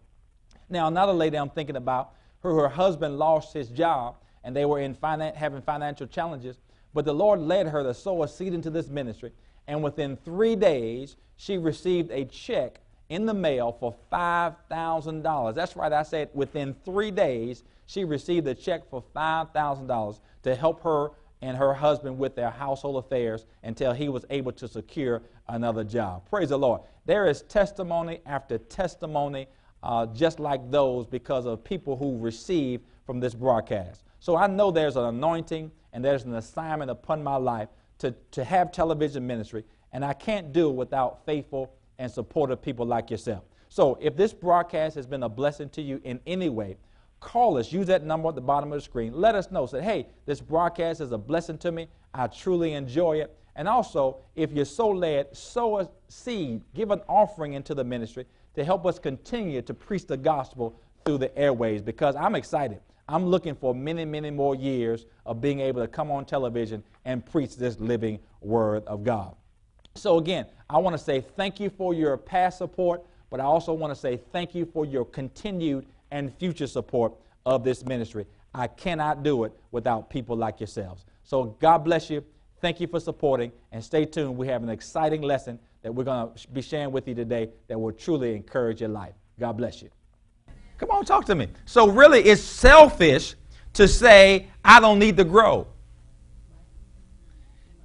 Now, 0.68 0.88
another 0.88 1.14
lady 1.14 1.38
I'm 1.38 1.48
thinking 1.48 1.76
about, 1.76 2.12
her, 2.42 2.54
her 2.54 2.68
husband 2.68 3.18
lost 3.18 3.54
his 3.54 3.68
job, 3.68 4.16
and 4.44 4.54
they 4.54 4.66
were 4.66 4.80
in 4.80 4.94
finan- 4.94 5.34
having 5.34 5.62
financial 5.62 6.06
challenges. 6.06 6.58
But 6.98 7.04
the 7.04 7.14
Lord 7.14 7.38
led 7.38 7.68
her 7.68 7.84
to 7.84 7.94
sow 7.94 8.24
a 8.24 8.28
seed 8.28 8.52
into 8.52 8.70
this 8.70 8.88
ministry. 8.88 9.30
And 9.68 9.84
within 9.84 10.16
three 10.16 10.56
days, 10.56 11.14
she 11.36 11.56
received 11.56 12.10
a 12.10 12.24
check 12.24 12.80
in 13.08 13.24
the 13.24 13.34
mail 13.34 13.70
for 13.70 13.94
$5,000. 14.10 15.54
That's 15.54 15.76
right, 15.76 15.92
I 15.92 16.02
said 16.02 16.28
within 16.34 16.74
three 16.84 17.12
days, 17.12 17.62
she 17.86 18.02
received 18.04 18.48
a 18.48 18.54
check 18.56 18.90
for 18.90 19.04
$5,000 19.14 20.20
to 20.42 20.54
help 20.56 20.82
her 20.82 21.12
and 21.40 21.56
her 21.56 21.72
husband 21.72 22.18
with 22.18 22.34
their 22.34 22.50
household 22.50 22.96
affairs 23.04 23.46
until 23.62 23.92
he 23.92 24.08
was 24.08 24.24
able 24.30 24.50
to 24.50 24.66
secure 24.66 25.22
another 25.46 25.84
job. 25.84 26.28
Praise 26.28 26.48
the 26.48 26.58
Lord. 26.58 26.80
There 27.06 27.28
is 27.28 27.42
testimony 27.42 28.22
after 28.26 28.58
testimony 28.58 29.46
uh, 29.84 30.06
just 30.06 30.40
like 30.40 30.68
those 30.72 31.06
because 31.06 31.46
of 31.46 31.62
people 31.62 31.96
who 31.96 32.18
receive 32.18 32.80
from 33.06 33.20
this 33.20 33.36
broadcast. 33.36 34.02
So 34.18 34.34
I 34.34 34.48
know 34.48 34.72
there's 34.72 34.96
an 34.96 35.04
anointing 35.04 35.70
and 35.92 36.04
there's 36.04 36.24
an 36.24 36.34
assignment 36.34 36.90
upon 36.90 37.22
my 37.22 37.36
life 37.36 37.68
to, 37.98 38.14
to 38.32 38.44
have 38.44 38.72
television 38.72 39.26
ministry, 39.26 39.64
and 39.92 40.04
I 40.04 40.12
can't 40.12 40.52
do 40.52 40.70
it 40.70 40.74
without 40.74 41.24
faithful 41.24 41.72
and 41.98 42.10
supportive 42.10 42.62
people 42.62 42.86
like 42.86 43.10
yourself. 43.10 43.44
So 43.68 43.98
if 44.00 44.16
this 44.16 44.32
broadcast 44.32 44.96
has 44.96 45.06
been 45.06 45.22
a 45.22 45.28
blessing 45.28 45.68
to 45.70 45.82
you 45.82 46.00
in 46.04 46.20
any 46.26 46.48
way, 46.48 46.76
call 47.20 47.58
us. 47.58 47.72
Use 47.72 47.86
that 47.88 48.04
number 48.04 48.28
at 48.28 48.34
the 48.34 48.40
bottom 48.40 48.72
of 48.72 48.78
the 48.78 48.84
screen. 48.84 49.12
Let 49.12 49.34
us 49.34 49.50
know. 49.50 49.66
Say, 49.66 49.82
hey, 49.82 50.06
this 50.24 50.40
broadcast 50.40 51.00
is 51.00 51.12
a 51.12 51.18
blessing 51.18 51.58
to 51.58 51.72
me. 51.72 51.88
I 52.14 52.28
truly 52.28 52.72
enjoy 52.72 53.18
it. 53.20 53.36
And 53.56 53.68
also, 53.68 54.18
if 54.36 54.52
you're 54.52 54.64
so 54.64 54.88
led, 54.88 55.36
sow 55.36 55.80
a 55.80 55.88
seed, 56.08 56.62
give 56.74 56.92
an 56.92 57.00
offering 57.08 57.54
into 57.54 57.74
the 57.74 57.84
ministry 57.84 58.24
to 58.54 58.64
help 58.64 58.86
us 58.86 58.98
continue 58.98 59.62
to 59.62 59.74
preach 59.74 60.06
the 60.06 60.16
gospel 60.16 60.80
through 61.04 61.18
the 61.18 61.36
airways 61.36 61.82
because 61.82 62.14
I'm 62.14 62.36
excited. 62.36 62.80
I'm 63.08 63.26
looking 63.26 63.54
for 63.54 63.74
many, 63.74 64.04
many 64.04 64.30
more 64.30 64.54
years 64.54 65.06
of 65.24 65.40
being 65.40 65.60
able 65.60 65.80
to 65.80 65.88
come 65.88 66.10
on 66.10 66.26
television 66.26 66.82
and 67.06 67.24
preach 67.24 67.56
this 67.56 67.80
living 67.80 68.18
word 68.42 68.84
of 68.84 69.02
God. 69.02 69.34
So, 69.94 70.18
again, 70.18 70.46
I 70.68 70.78
want 70.78 70.94
to 70.96 71.02
say 71.02 71.20
thank 71.20 71.58
you 71.58 71.70
for 71.70 71.94
your 71.94 72.16
past 72.18 72.58
support, 72.58 73.04
but 73.30 73.40
I 73.40 73.44
also 73.44 73.72
want 73.72 73.92
to 73.92 73.98
say 73.98 74.20
thank 74.32 74.54
you 74.54 74.66
for 74.66 74.84
your 74.84 75.04
continued 75.06 75.86
and 76.10 76.36
future 76.38 76.66
support 76.66 77.14
of 77.46 77.64
this 77.64 77.84
ministry. 77.84 78.26
I 78.54 78.66
cannot 78.66 79.22
do 79.22 79.44
it 79.44 79.52
without 79.70 80.10
people 80.10 80.36
like 80.36 80.60
yourselves. 80.60 81.06
So, 81.24 81.56
God 81.60 81.78
bless 81.78 82.10
you. 82.10 82.24
Thank 82.60 82.80
you 82.80 82.88
for 82.88 83.00
supporting, 83.00 83.52
and 83.72 83.82
stay 83.82 84.04
tuned. 84.04 84.36
We 84.36 84.48
have 84.48 84.62
an 84.62 84.68
exciting 84.68 85.22
lesson 85.22 85.58
that 85.82 85.94
we're 85.94 86.04
going 86.04 86.32
to 86.34 86.48
be 86.48 86.60
sharing 86.60 86.90
with 86.90 87.08
you 87.08 87.14
today 87.14 87.50
that 87.68 87.78
will 87.78 87.92
truly 87.92 88.34
encourage 88.34 88.80
your 88.80 88.90
life. 88.90 89.14
God 89.38 89.52
bless 89.52 89.80
you. 89.80 89.90
Come 90.78 90.90
on, 90.90 91.04
talk 91.04 91.24
to 91.26 91.34
me. 91.34 91.48
So, 91.66 91.88
really, 91.88 92.20
it's 92.20 92.42
selfish 92.42 93.34
to 93.74 93.86
say, 93.86 94.48
I 94.64 94.80
don't 94.80 94.98
need 94.98 95.16
to 95.16 95.24
grow. 95.24 95.66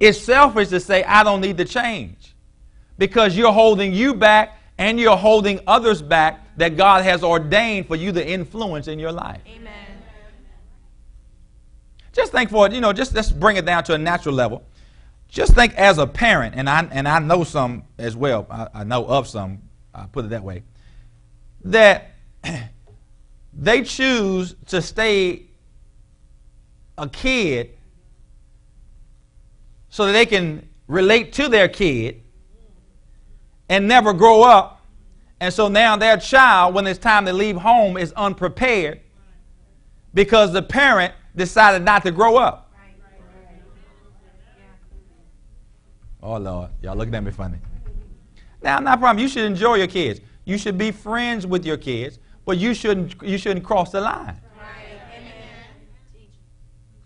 It's 0.00 0.20
selfish 0.20 0.68
to 0.68 0.80
say, 0.80 1.02
I 1.04 1.22
don't 1.22 1.40
need 1.40 1.56
to 1.58 1.64
change 1.64 2.34
because 2.98 3.36
you're 3.36 3.52
holding 3.52 3.92
you 3.92 4.14
back 4.14 4.58
and 4.78 4.98
you're 4.98 5.16
holding 5.16 5.60
others 5.66 6.02
back 6.02 6.56
that 6.56 6.76
God 6.76 7.04
has 7.04 7.22
ordained 7.22 7.86
for 7.86 7.96
you 7.96 8.12
to 8.12 8.26
influence 8.26 8.88
in 8.88 8.98
your 8.98 9.12
life. 9.12 9.40
Amen. 9.46 9.72
Just 12.12 12.30
think 12.30 12.50
for 12.50 12.66
it, 12.66 12.72
you 12.72 12.80
know, 12.80 12.92
just 12.92 13.12
let's 13.14 13.32
bring 13.32 13.56
it 13.56 13.64
down 13.64 13.82
to 13.84 13.94
a 13.94 13.98
natural 13.98 14.34
level. 14.34 14.64
Just 15.28 15.54
think 15.54 15.74
as 15.74 15.98
a 15.98 16.06
parent, 16.06 16.54
and 16.56 16.70
I, 16.70 16.84
and 16.92 17.08
I 17.08 17.18
know 17.18 17.42
some 17.42 17.82
as 17.98 18.14
well, 18.14 18.46
I, 18.48 18.68
I 18.72 18.84
know 18.84 19.04
of 19.04 19.26
some, 19.26 19.62
I 19.92 20.06
put 20.06 20.24
it 20.24 20.28
that 20.28 20.44
way, 20.44 20.62
that 21.64 22.14
they 23.56 23.82
choose 23.82 24.54
to 24.66 24.82
stay 24.82 25.46
a 26.98 27.08
kid 27.08 27.70
so 29.88 30.06
that 30.06 30.12
they 30.12 30.26
can 30.26 30.68
relate 30.88 31.32
to 31.34 31.48
their 31.48 31.68
kid 31.68 32.22
and 33.68 33.86
never 33.86 34.12
grow 34.12 34.42
up. 34.42 34.82
And 35.40 35.52
so 35.52 35.68
now 35.68 35.96
their 35.96 36.16
child, 36.16 36.74
when 36.74 36.86
it's 36.86 36.98
time 36.98 37.26
to 37.26 37.32
leave 37.32 37.56
home, 37.56 37.96
is 37.96 38.12
unprepared 38.12 39.00
because 40.14 40.52
the 40.52 40.62
parent 40.62 41.12
decided 41.36 41.84
not 41.84 42.02
to 42.04 42.10
grow 42.10 42.36
up. 42.36 42.72
Oh, 46.22 46.38
Lord. 46.38 46.70
Y'all 46.80 46.96
looking 46.96 47.14
at 47.14 47.22
me 47.22 47.30
funny. 47.30 47.58
Now, 48.62 48.78
not 48.78 48.98
problem. 48.98 49.22
You 49.22 49.28
should 49.28 49.44
enjoy 49.44 49.74
your 49.74 49.86
kids. 49.86 50.20
You 50.46 50.56
should 50.56 50.78
be 50.78 50.90
friends 50.90 51.46
with 51.46 51.66
your 51.66 51.76
kids. 51.76 52.18
But 52.44 52.58
you 52.58 52.74
shouldn't, 52.74 53.22
you 53.22 53.38
shouldn't 53.38 53.64
cross 53.64 53.90
the 53.90 54.00
line. 54.00 54.40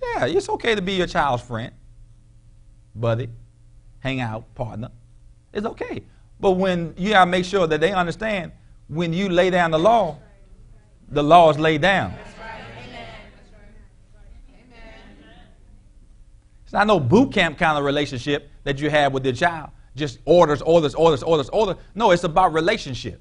Yeah, 0.01 0.27
it's 0.27 0.49
okay 0.49 0.75
to 0.75 0.83
be 0.83 0.95
your 0.95 1.07
child's 1.07 1.43
friend, 1.43 1.73
buddy, 2.95 3.29
hang 4.01 4.21
out, 4.21 4.53
partner. 4.55 4.91
It's 5.53 5.67
okay. 5.67 6.05
But 6.41 6.53
when 6.53 6.95
you 6.97 7.11
gotta 7.11 7.31
make 7.31 7.45
sure 7.45 7.67
that 7.67 7.81
they 7.81 7.93
understand 7.93 8.53
when 8.89 9.13
you 9.13 9.29
lay 9.29 9.51
down 9.51 9.71
the 9.71 9.79
law, 9.79 10.19
the 11.09 11.23
law 11.23 11.51
is 11.51 11.59
laid 11.59 11.83
down. 11.83 12.15
It's 16.65 16.73
not 16.73 16.87
no 16.87 17.01
boot 17.01 17.33
camp 17.33 17.59
kind 17.59 17.79
of 17.79 17.85
relationship 17.85 18.51
that 18.65 18.79
you 18.79 18.91
have 18.91 19.13
with 19.15 19.25
your 19.25 19.35
child. 19.35 19.71
Just 19.97 20.19
orders, 20.27 20.61
orders, 20.63 20.95
orders, 20.95 21.23
orders, 21.23 21.49
orders. 21.49 21.77
No, 21.95 22.11
it's 22.11 22.25
about 22.25 22.53
relationship. 22.53 23.21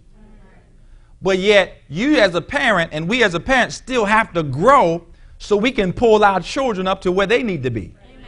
But 1.21 1.39
yet, 1.39 1.81
you 1.89 2.17
as 2.17 2.35
a 2.35 2.41
parent 2.41 2.91
and 2.93 3.09
we 3.09 3.23
as 3.23 3.33
a 3.33 3.39
parent 3.39 3.73
still 3.73 4.05
have 4.05 4.33
to 4.33 4.43
grow 4.43 5.05
so 5.39 5.57
we 5.57 5.71
can 5.71 5.93
pull 5.93 6.23
our 6.23 6.39
children 6.39 6.87
up 6.87 7.01
to 7.01 7.11
where 7.11 7.27
they 7.27 7.43
need 7.43 7.63
to 7.63 7.71
be. 7.71 7.95
Amen. 8.03 8.27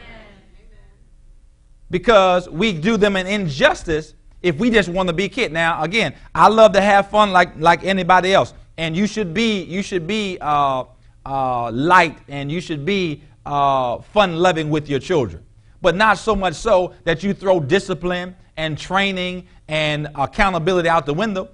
Because 1.90 2.48
we 2.48 2.72
do 2.72 2.96
them 2.96 3.16
an 3.16 3.26
injustice 3.26 4.14
if 4.42 4.56
we 4.56 4.70
just 4.70 4.88
want 4.88 5.08
to 5.08 5.12
be 5.12 5.28
kid. 5.28 5.52
Now, 5.52 5.82
again, 5.82 6.14
I 6.34 6.48
love 6.48 6.72
to 6.72 6.80
have 6.80 7.10
fun 7.10 7.32
like, 7.32 7.58
like 7.58 7.84
anybody 7.84 8.32
else. 8.32 8.54
And 8.76 8.96
you 8.96 9.06
should 9.06 9.34
be, 9.34 9.62
you 9.62 9.82
should 9.82 10.06
be 10.06 10.38
uh, 10.40 10.84
uh, 11.26 11.70
light 11.70 12.18
and 12.28 12.50
you 12.50 12.60
should 12.60 12.84
be 12.84 13.22
uh, 13.46 13.98
fun 13.98 14.36
loving 14.36 14.70
with 14.70 14.88
your 14.88 15.00
children. 15.00 15.44
But 15.82 15.94
not 15.96 16.18
so 16.18 16.34
much 16.34 16.54
so 16.54 16.94
that 17.04 17.22
you 17.22 17.34
throw 17.34 17.60
discipline 17.60 18.36
and 18.56 18.76
training 18.76 19.46
and 19.68 20.08
accountability 20.14 20.88
out 20.88 21.06
the 21.06 21.14
window 21.14 21.48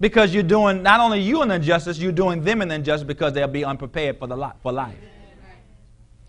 because 0.00 0.32
you're 0.32 0.42
doing 0.42 0.82
not 0.82 1.00
only 1.00 1.20
you 1.20 1.42
an 1.42 1.50
injustice, 1.50 1.98
you're 1.98 2.12
doing 2.12 2.42
them 2.42 2.62
an 2.62 2.70
injustice 2.70 3.06
because 3.06 3.32
they'll 3.32 3.48
be 3.48 3.64
unprepared 3.64 4.18
for, 4.18 4.26
the 4.26 4.52
for 4.62 4.72
life. 4.72 4.96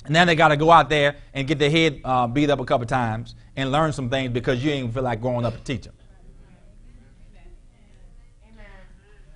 And 0.05 0.15
then 0.15 0.27
they 0.27 0.35
got 0.35 0.47
to 0.47 0.57
go 0.57 0.71
out 0.71 0.89
there 0.89 1.17
and 1.33 1.47
get 1.47 1.59
their 1.59 1.69
head 1.69 2.01
uh, 2.03 2.25
beat 2.25 2.49
up 2.49 2.59
a 2.59 2.65
couple 2.65 2.87
times 2.87 3.35
and 3.55 3.71
learn 3.71 3.93
some 3.93 4.09
things 4.09 4.31
because 4.31 4.63
you 4.63 4.71
ain't 4.71 4.93
feel 4.93 5.03
like 5.03 5.21
growing 5.21 5.45
up 5.45 5.55
to 5.55 5.63
teach 5.63 5.83
them. 5.83 5.93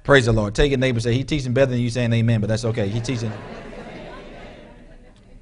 Praise 0.03 0.25
the 0.25 0.33
Lord. 0.33 0.53
Take 0.53 0.71
your 0.71 0.79
neighbor 0.79 0.99
say, 0.99 1.13
He 1.13 1.23
teaching 1.23 1.53
better 1.53 1.71
than 1.71 1.79
you 1.79 1.89
saying 1.89 2.11
amen, 2.11 2.41
but 2.41 2.47
that's 2.47 2.65
okay. 2.65 2.89
He 2.89 2.99
teaching 2.99 3.31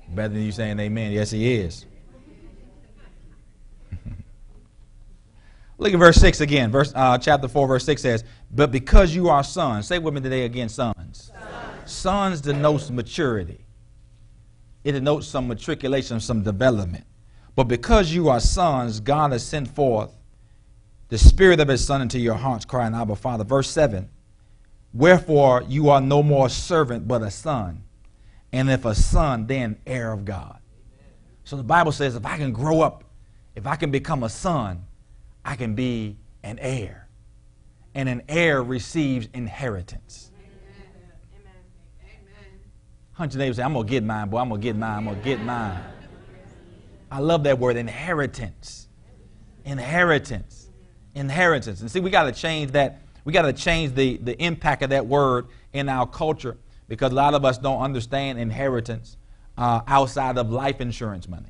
better 0.10 0.34
than 0.34 0.44
you 0.44 0.52
saying 0.52 0.80
amen. 0.80 1.12
Yes, 1.12 1.32
he 1.32 1.54
is. 1.56 1.86
Look 5.82 5.94
at 5.94 5.98
verse 5.98 6.18
6 6.18 6.42
again. 6.42 6.70
Verse, 6.70 6.94
uh, 6.96 7.18
chapter 7.18 7.48
4, 7.48 7.68
verse 7.68 7.84
6 7.86 8.04
says, 8.04 8.24
But 8.52 8.72
because 8.72 9.16
you 9.16 9.30
are 9.30 9.44
sons, 9.44 9.88
say 9.88 9.98
with 9.98 10.14
me 10.14 10.22
today 10.22 10.46
again, 10.46 10.70
sons. 10.70 11.32
Sons, 11.34 11.92
sons 11.92 12.42
denotes 12.42 12.92
maturity. 12.92 13.66
It 14.84 14.92
denotes 14.92 15.26
some 15.26 15.48
matriculation, 15.48 16.20
some 16.20 16.44
development. 16.44 17.06
But 17.56 17.64
because 17.64 18.14
you 18.14 18.30
are 18.30 18.40
sons, 18.40 19.00
God 19.00 19.32
has 19.32 19.44
sent 19.44 19.70
forth 19.70 20.12
the 21.10 21.18
Spirit 21.18 21.60
of 21.60 21.68
His 21.68 21.84
Son 21.84 22.00
into 22.00 22.20
your 22.20 22.36
hearts, 22.36 22.64
crying, 22.64 22.94
Abba, 22.94 23.16
Father. 23.16 23.44
Verse 23.44 23.68
7 23.68 24.08
Wherefore 24.94 25.64
you 25.68 25.90
are 25.90 26.00
no 26.00 26.22
more 26.22 26.46
a 26.46 26.50
servant, 26.52 27.08
but 27.08 27.24
a 27.24 27.32
son. 27.32 27.82
And 28.54 28.70
if 28.70 28.86
a 28.86 28.94
son, 28.94 29.48
then 29.48 29.78
heir 29.88 30.12
of 30.12 30.26
God. 30.26 30.60
So 31.44 31.58
the 31.58 31.64
Bible 31.64 31.92
says 31.92 32.16
if 32.16 32.24
I 32.24 32.38
can 32.38 32.54
grow 32.54 32.82
up, 32.82 33.04
if 33.56 33.66
I 33.66 33.78
can 33.78 33.90
become 33.90 34.22
a 34.22 34.30
son, 34.30 34.86
I 35.44 35.56
can 35.56 35.76
be 35.76 36.18
an 36.44 36.60
heir. 36.60 37.08
And 37.94 38.08
an 38.08 38.24
heir 38.30 38.64
receives 38.64 39.28
inheritance. 39.34 40.32
Hunch 43.14 43.34
your 43.34 43.40
neighbor 43.40 43.54
say, 43.54 43.64
I'm 43.64 43.74
going 43.74 43.86
to 43.86 43.92
get 43.92 44.04
mine, 44.04 44.30
boy. 44.30 44.40
I'm 44.40 44.50
going 44.50 44.62
to 44.62 44.64
get 44.64 44.76
mine. 44.76 44.98
I'm 44.98 45.06
going 45.06 45.18
to 45.18 45.24
get 45.24 45.42
mine. 45.42 45.84
I 47.12 47.20
love 47.20 47.44
that 47.44 47.60
word, 47.60 47.76
inheritance. 47.76 48.88
Inheritance. 49.66 50.70
Inheritance. 51.14 51.82
And 51.82 51.92
see, 51.92 52.00
we 52.00 52.10
got 52.10 52.24
to 52.24 52.32
change 52.32 52.72
that 52.72 53.02
we 53.24 53.34
got 53.34 53.44
to 53.44 53.54
change 53.54 53.94
the, 53.94 54.18
the 54.18 54.42
impact 54.42 54.82
of 54.82 54.90
that 54.90 55.06
word 55.06 55.48
in 55.74 55.90
our 55.90 56.08
culture 56.08 56.58
because 56.88 57.12
a 57.12 57.16
lot 57.16 57.34
of 57.34 57.46
us 57.46 57.58
don't 57.58 57.82
understand 57.82 58.40
inheritance 58.40 59.18
uh, 59.58 59.82
outside 59.88 60.38
of 60.38 60.50
life 60.50 60.82
insurance 60.82 61.28
money. 61.28 61.50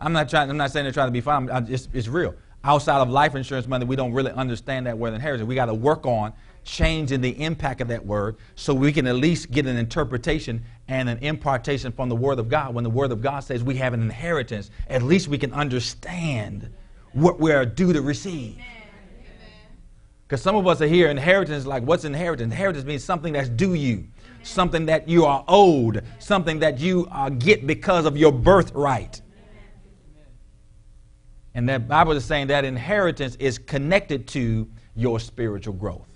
I'm 0.00 0.12
not 0.12 0.28
trying. 0.28 0.50
I'm 0.50 0.56
not 0.56 0.72
saying 0.72 0.84
they're 0.84 0.92
trying 0.92 1.08
to 1.08 1.12
be 1.12 1.20
fun. 1.20 1.48
It's, 1.68 1.88
it's 1.92 2.08
real. 2.08 2.34
Outside 2.62 3.00
of 3.00 3.08
life 3.08 3.34
insurance 3.34 3.66
money, 3.66 3.84
we 3.84 3.96
don't 3.96 4.12
really 4.12 4.32
understand 4.32 4.86
that 4.86 4.98
word 4.98 5.14
inheritance. 5.14 5.46
We 5.46 5.54
got 5.54 5.66
to 5.66 5.74
work 5.74 6.06
on 6.06 6.32
changing 6.64 7.20
the 7.20 7.42
impact 7.42 7.80
of 7.80 7.88
that 7.88 8.04
word 8.04 8.36
so 8.54 8.74
we 8.74 8.92
can 8.92 9.06
at 9.06 9.16
least 9.16 9.50
get 9.50 9.66
an 9.66 9.76
interpretation 9.76 10.62
and 10.88 11.08
an 11.08 11.18
impartation 11.18 11.92
from 11.92 12.08
the 12.08 12.16
Word 12.16 12.38
of 12.38 12.48
God. 12.48 12.74
When 12.74 12.84
the 12.84 12.90
Word 12.90 13.12
of 13.12 13.22
God 13.22 13.40
says 13.40 13.62
we 13.62 13.76
have 13.76 13.94
an 13.94 14.02
inheritance, 14.02 14.70
at 14.88 15.02
least 15.02 15.28
we 15.28 15.38
can 15.38 15.52
understand 15.52 16.70
what 17.12 17.40
we 17.40 17.52
are 17.52 17.64
due 17.64 17.92
to 17.92 18.02
receive. 18.02 18.58
Because 20.26 20.42
some 20.42 20.54
of 20.54 20.66
us 20.66 20.80
are 20.80 20.86
here, 20.86 21.08
inheritance, 21.08 21.66
like 21.66 21.82
what's 21.82 22.04
inheritance? 22.04 22.52
Inheritance 22.52 22.84
means 22.84 23.02
something 23.02 23.32
that's 23.32 23.48
due 23.48 23.74
you, 23.74 24.06
something 24.42 24.86
that 24.86 25.08
you 25.08 25.24
are 25.24 25.44
owed, 25.48 26.04
something 26.20 26.60
that 26.60 26.78
you 26.78 27.08
uh, 27.10 27.30
get 27.30 27.66
because 27.66 28.04
of 28.04 28.16
your 28.16 28.30
birthright. 28.30 29.22
And 31.54 31.68
that 31.68 31.88
Bible 31.88 32.12
is 32.12 32.24
saying 32.24 32.46
that 32.48 32.64
inheritance 32.64 33.36
is 33.36 33.58
connected 33.58 34.28
to 34.28 34.68
your 34.94 35.18
spiritual 35.18 35.74
growth. 35.74 36.06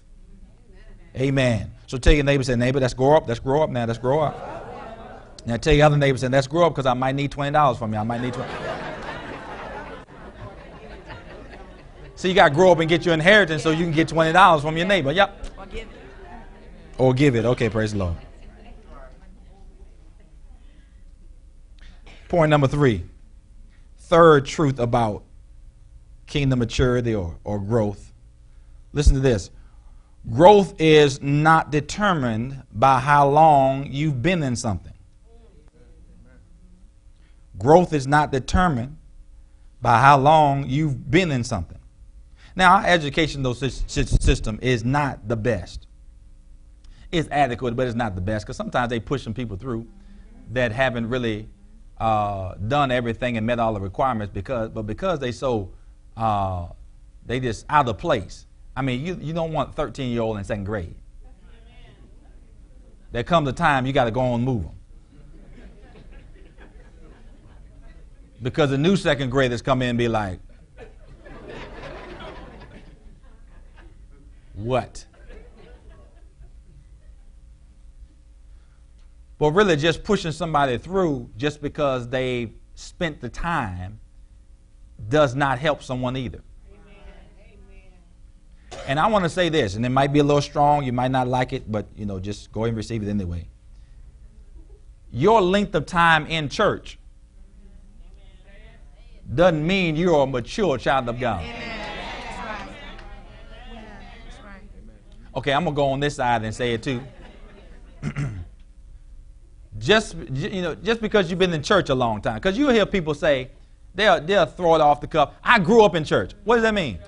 Amen. 1.16 1.28
Amen. 1.28 1.72
So 1.86 1.98
tell 1.98 2.12
your 2.12 2.24
neighbor, 2.24 2.42
say, 2.42 2.56
neighbor, 2.56 2.80
let's 2.80 2.94
grow 2.94 3.16
up. 3.16 3.28
Let's 3.28 3.40
grow 3.40 3.62
up 3.62 3.70
now. 3.70 3.84
Let's 3.84 3.98
grow 3.98 4.20
up. 4.20 5.44
Now 5.46 5.56
tell 5.56 5.74
your 5.74 5.86
other 5.86 5.96
neighbor, 5.96 6.18
say, 6.18 6.28
let's 6.28 6.46
grow 6.46 6.66
up 6.66 6.72
because 6.72 6.86
I 6.86 6.94
might 6.94 7.14
need 7.14 7.30
$20 7.30 7.78
from 7.78 7.92
you. 7.92 7.98
I 7.98 8.02
might 8.04 8.20
need 8.20 8.34
20 8.34 8.50
So 12.16 12.28
you 12.28 12.34
got 12.34 12.48
to 12.50 12.54
grow 12.54 12.72
up 12.72 12.78
and 12.78 12.88
get 12.88 13.04
your 13.04 13.12
inheritance 13.12 13.62
so 13.62 13.70
you 13.70 13.84
can 13.84 13.92
get 13.92 14.08
$20 14.08 14.62
from 14.62 14.76
your 14.76 14.86
neighbor. 14.86 15.12
Yep. 15.12 15.46
Or 15.58 15.66
give 15.66 15.88
it. 15.88 15.88
Or 16.96 17.12
give 17.12 17.36
it. 17.36 17.44
Okay, 17.44 17.68
praise 17.68 17.92
the 17.92 17.98
Lord. 17.98 18.16
Point 22.28 22.50
number 22.50 22.66
three. 22.66 23.04
Third 23.98 24.46
truth 24.46 24.78
about 24.78 25.24
kingdom 26.26 26.58
maturity 26.58 27.14
or, 27.14 27.38
or 27.44 27.58
growth. 27.58 28.12
Listen 28.92 29.14
to 29.14 29.20
this. 29.20 29.50
Growth 30.30 30.74
is 30.80 31.20
not 31.20 31.70
determined 31.70 32.62
by 32.72 32.98
how 32.98 33.28
long 33.28 33.86
you've 33.90 34.22
been 34.22 34.42
in 34.42 34.56
something. 34.56 34.92
Growth 37.58 37.92
is 37.92 38.06
not 38.06 38.32
determined 38.32 38.96
by 39.80 40.00
how 40.00 40.18
long 40.18 40.68
you've 40.68 41.10
been 41.10 41.30
in 41.30 41.44
something. 41.44 41.78
Now, 42.56 42.76
our 42.76 42.86
educational 42.86 43.54
system 43.54 44.58
is 44.62 44.84
not 44.84 45.28
the 45.28 45.36
best. 45.36 45.86
It's 47.12 47.28
adequate, 47.30 47.76
but 47.76 47.86
it's 47.86 47.96
not 47.96 48.14
the 48.14 48.20
best 48.20 48.46
because 48.46 48.56
sometimes 48.56 48.90
they 48.90 49.00
push 49.00 49.22
some 49.22 49.34
people 49.34 49.56
through 49.56 49.86
that 50.52 50.72
haven't 50.72 51.08
really 51.08 51.48
uh, 51.98 52.54
done 52.54 52.90
everything 52.90 53.36
and 53.36 53.46
met 53.46 53.58
all 53.58 53.74
the 53.74 53.80
requirements 53.80 54.32
because, 54.32 54.70
but 54.70 54.82
because 54.82 55.18
they 55.18 55.32
so, 55.32 55.70
uh, 56.16 56.66
they 57.26 57.40
just 57.40 57.66
out 57.68 57.88
of 57.88 57.98
place. 57.98 58.46
I 58.76 58.82
mean, 58.82 59.04
you, 59.04 59.18
you 59.20 59.32
don't 59.32 59.52
want 59.52 59.74
13 59.74 60.10
year 60.10 60.22
old 60.22 60.38
in 60.38 60.44
second 60.44 60.64
grade. 60.64 60.94
There 63.12 63.22
comes 63.22 63.48
a 63.48 63.52
time 63.52 63.86
you 63.86 63.92
got 63.92 64.04
to 64.04 64.10
go 64.10 64.20
on 64.20 64.34
and 64.34 64.44
move 64.44 64.62
them. 64.64 64.74
Because 68.42 68.70
the 68.70 68.78
new 68.78 68.96
second 68.96 69.30
graders 69.30 69.62
come 69.62 69.80
in 69.82 69.90
and 69.90 69.98
be 69.98 70.08
like, 70.08 70.40
what? 74.54 75.06
But 79.38 79.50
really, 79.52 79.76
just 79.76 80.04
pushing 80.04 80.32
somebody 80.32 80.78
through 80.78 81.30
just 81.36 81.62
because 81.62 82.08
they 82.08 82.52
spent 82.74 83.20
the 83.20 83.28
time 83.28 84.00
does 85.08 85.34
not 85.34 85.58
help 85.58 85.82
someone 85.82 86.16
either. 86.16 86.40
And 88.86 88.98
I 88.98 89.06
want 89.06 89.24
to 89.24 89.30
say 89.30 89.48
this, 89.48 89.76
and 89.76 89.86
it 89.86 89.90
might 89.90 90.12
be 90.12 90.18
a 90.18 90.24
little 90.24 90.42
strong, 90.42 90.84
you 90.84 90.92
might 90.92 91.10
not 91.10 91.28
like 91.28 91.52
it, 91.52 91.70
but 91.70 91.86
you 91.96 92.04
know, 92.04 92.20
just 92.20 92.52
go 92.52 92.64
and 92.64 92.76
receive 92.76 93.02
it 93.02 93.08
anyway. 93.08 93.48
Your 95.10 95.40
length 95.40 95.74
of 95.74 95.86
time 95.86 96.26
in 96.26 96.48
church 96.48 96.98
doesn't 99.32 99.66
mean 99.66 99.96
you're 99.96 100.22
a 100.22 100.26
mature 100.26 100.76
child 100.76 101.08
of 101.08 101.18
God. 101.18 101.42
Amen. 101.42 101.74
Okay, 105.36 105.52
I'm 105.52 105.64
gonna 105.64 105.74
go 105.74 105.86
on 105.86 106.00
this 106.00 106.16
side 106.16 106.44
and 106.44 106.54
say 106.54 106.74
it 106.74 106.82
too. 106.82 107.00
just 109.78 110.14
you 110.32 110.62
know, 110.62 110.74
just 110.76 111.00
because 111.00 111.28
you've 111.28 111.38
been 111.38 111.52
in 111.52 111.62
church 111.62 111.88
a 111.88 111.94
long 111.94 112.20
time, 112.22 112.36
because 112.36 112.56
you 112.56 112.68
hear 112.68 112.86
people 112.86 113.14
say 113.14 113.50
they'll 113.94 114.20
they'll 114.20 114.46
throw 114.46 114.74
it 114.74 114.80
off 114.80 115.00
the 115.00 115.06
cuff. 115.06 115.34
I 115.42 115.58
grew 115.58 115.84
up 115.84 115.94
in 115.94 116.04
church. 116.04 116.32
What 116.44 116.56
does 116.56 116.62
that 116.62 116.74
mean? 116.74 116.98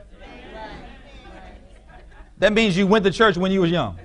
That 2.38 2.53
means 2.53 2.77
you 2.77 2.87
went 2.87 3.05
to 3.05 3.11
church 3.11 3.37
when 3.37 3.51
you 3.51 3.62
was 3.62 3.70
young. 3.70 3.99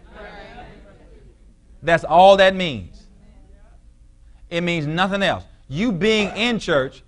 That's 1.84 2.04
all 2.04 2.38
that 2.38 2.56
means. 2.56 3.08
It 4.50 4.62
means 4.62 4.86
nothing 4.86 5.24
else. 5.24 5.44
You 5.68 5.92
being 5.92 6.36
in 6.36 6.60
church 6.60 7.04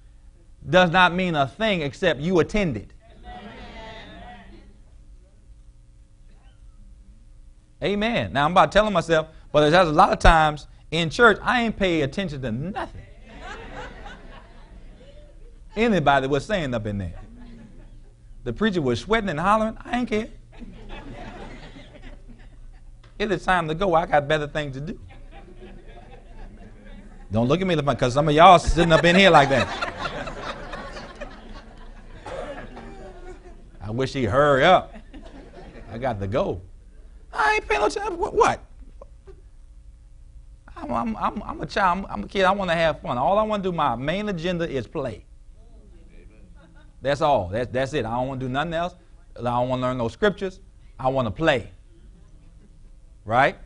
does 0.70 0.90
not 0.92 1.14
mean 1.14 1.36
a 1.36 1.48
thing 1.48 1.82
except 1.82 2.20
you 2.20 2.40
attended. 2.40 2.94
Amen. 7.84 8.32
Now 8.32 8.46
I'm 8.46 8.52
about 8.52 8.72
telling 8.72 8.94
myself, 8.94 9.28
but 9.52 9.70
there's 9.70 9.88
a 9.88 9.92
lot 9.92 10.14
of 10.14 10.20
times 10.20 10.68
in 10.92 11.10
church 11.10 11.38
I 11.42 11.64
ain't 11.64 11.76
pay 11.76 12.02
attention 12.02 12.42
to 12.42 12.52
nothing. 12.52 13.02
Anybody 15.76 16.28
was 16.28 16.46
saying 16.46 16.74
up 16.74 16.86
in 16.86 16.98
there. 17.00 17.20
The 18.44 18.54
preacher 18.54 18.82
was 18.82 19.00
sweating 19.00 19.30
and 19.30 19.40
hollering. 19.40 19.78
I 19.84 20.00
ain't 20.00 20.10
care. 20.10 20.28
It 23.18 23.32
is 23.32 23.44
time 23.44 23.68
to 23.68 23.76
go. 23.76 23.94
I 23.94 24.06
got 24.06 24.28
better 24.28 24.48
things 24.48 24.76
to 24.76 24.82
do. 24.82 25.00
Don't 27.32 27.48
look 27.48 27.62
at 27.62 27.68
me 27.68 27.76
because 27.76 28.14
some 28.14 28.28
of 28.28 28.36
y'all 28.36 28.60
sitting 28.60 28.92
up 28.92 29.04
in 29.04 29.16
here 29.16 29.30
like 29.30 29.50
that. 29.50 29.94
I 33.82 33.90
wish 33.92 34.14
he'd 34.14 34.26
hurry 34.26 34.64
up. 34.64 34.94
I 35.92 35.98
got 35.98 36.20
to 36.20 36.28
go. 36.28 36.62
I 37.32 37.56
ain't 37.56 37.68
paying 37.68 37.82
no 37.82 37.88
attention. 37.88 38.18
What? 38.18 38.60
I'm, 40.76 40.92
I'm, 40.92 41.16
I'm, 41.18 41.44
I'm 41.44 41.62
a 41.62 41.66
child. 41.66 42.00
I'm, 42.00 42.06
I'm, 42.12 42.24
a 42.24 42.28
kid. 42.28 42.44
I 42.46 42.52
want 42.52 42.70
to 42.70 42.76
have 42.76 43.02
fun. 43.02 43.18
All 43.18 43.38
I 43.38 43.44
want 43.44 43.64
to 43.64 43.72
do, 43.72 43.76
my 43.76 43.96
main 43.96 44.30
agenda 44.30 44.70
is 44.70 44.88
play. 44.88 45.26
That's 47.04 47.22
all. 47.22 47.50
That's, 47.50 47.70
that's 47.72 47.94
it. 47.94 48.06
I 48.06 48.16
don't 48.16 48.30
want 48.30 48.40
to 48.40 48.46
do 48.48 48.52
nothing 48.52 48.74
else. 48.74 48.96
I 49.38 49.44
don't 49.44 49.68
want 49.68 49.82
to 49.82 49.88
learn 49.88 49.98
no 49.98 50.08
scriptures. 50.08 50.62
I 50.98 51.10
want 51.10 51.28
to 51.28 51.32
play. 51.32 51.70
Right? 53.26 53.58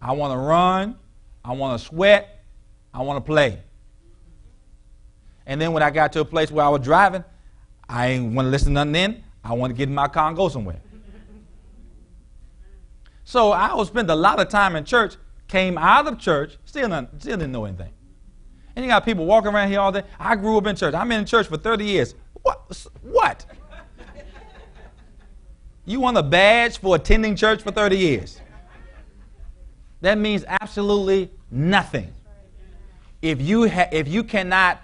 I 0.00 0.12
want 0.12 0.34
to 0.34 0.38
run. 0.38 0.96
I 1.42 1.52
want 1.52 1.80
to 1.80 1.84
sweat. 1.84 2.44
I 2.92 3.02
want 3.02 3.16
to 3.16 3.26
play. 3.26 3.58
And 5.46 5.58
then 5.60 5.72
when 5.72 5.82
I 5.82 5.90
got 5.90 6.12
to 6.12 6.20
a 6.20 6.24
place 6.24 6.50
where 6.50 6.64
I 6.64 6.68
was 6.68 6.82
driving, 6.82 7.24
I 7.88 8.08
ain't 8.08 8.34
want 8.34 8.46
to 8.46 8.50
listen 8.50 8.68
to 8.68 8.72
nothing 8.74 8.92
then. 8.92 9.24
I 9.42 9.54
want 9.54 9.70
to 9.70 9.76
get 9.76 9.88
in 9.88 9.94
my 9.94 10.08
car 10.08 10.28
and 10.28 10.36
go 10.36 10.48
somewhere. 10.48 10.80
So 13.24 13.52
I 13.52 13.74
would 13.74 13.86
spend 13.86 14.10
a 14.10 14.14
lot 14.14 14.38
of 14.40 14.48
time 14.50 14.76
in 14.76 14.84
church, 14.84 15.16
came 15.48 15.78
out 15.78 16.06
of 16.06 16.18
church, 16.18 16.58
still, 16.66 16.88
not, 16.88 17.08
still 17.18 17.38
didn't 17.38 17.52
know 17.52 17.64
anything. 17.64 17.92
And 18.76 18.84
you 18.84 18.90
got 18.90 19.06
people 19.06 19.24
walking 19.24 19.52
around 19.54 19.68
here 19.68 19.80
all 19.80 19.92
day. 19.92 20.02
I 20.18 20.36
grew 20.36 20.58
up 20.58 20.66
in 20.66 20.76
church. 20.76 20.94
I'm 20.94 21.10
in 21.12 21.24
church 21.24 21.46
for 21.46 21.56
30 21.56 21.84
years. 21.84 22.14
What? 22.44 22.86
What? 23.02 23.46
You 25.86 26.00
want 26.00 26.16
a 26.16 26.22
badge 26.22 26.78
for 26.78 26.94
attending 26.94 27.36
church 27.36 27.62
for 27.62 27.70
30 27.70 27.96
years? 27.98 28.40
That 30.00 30.18
means 30.18 30.44
absolutely 30.60 31.30
nothing. 31.50 32.12
If 33.22 33.40
you, 33.40 33.68
ha- 33.68 33.88
if 33.90 34.06
you 34.06 34.22
cannot 34.22 34.80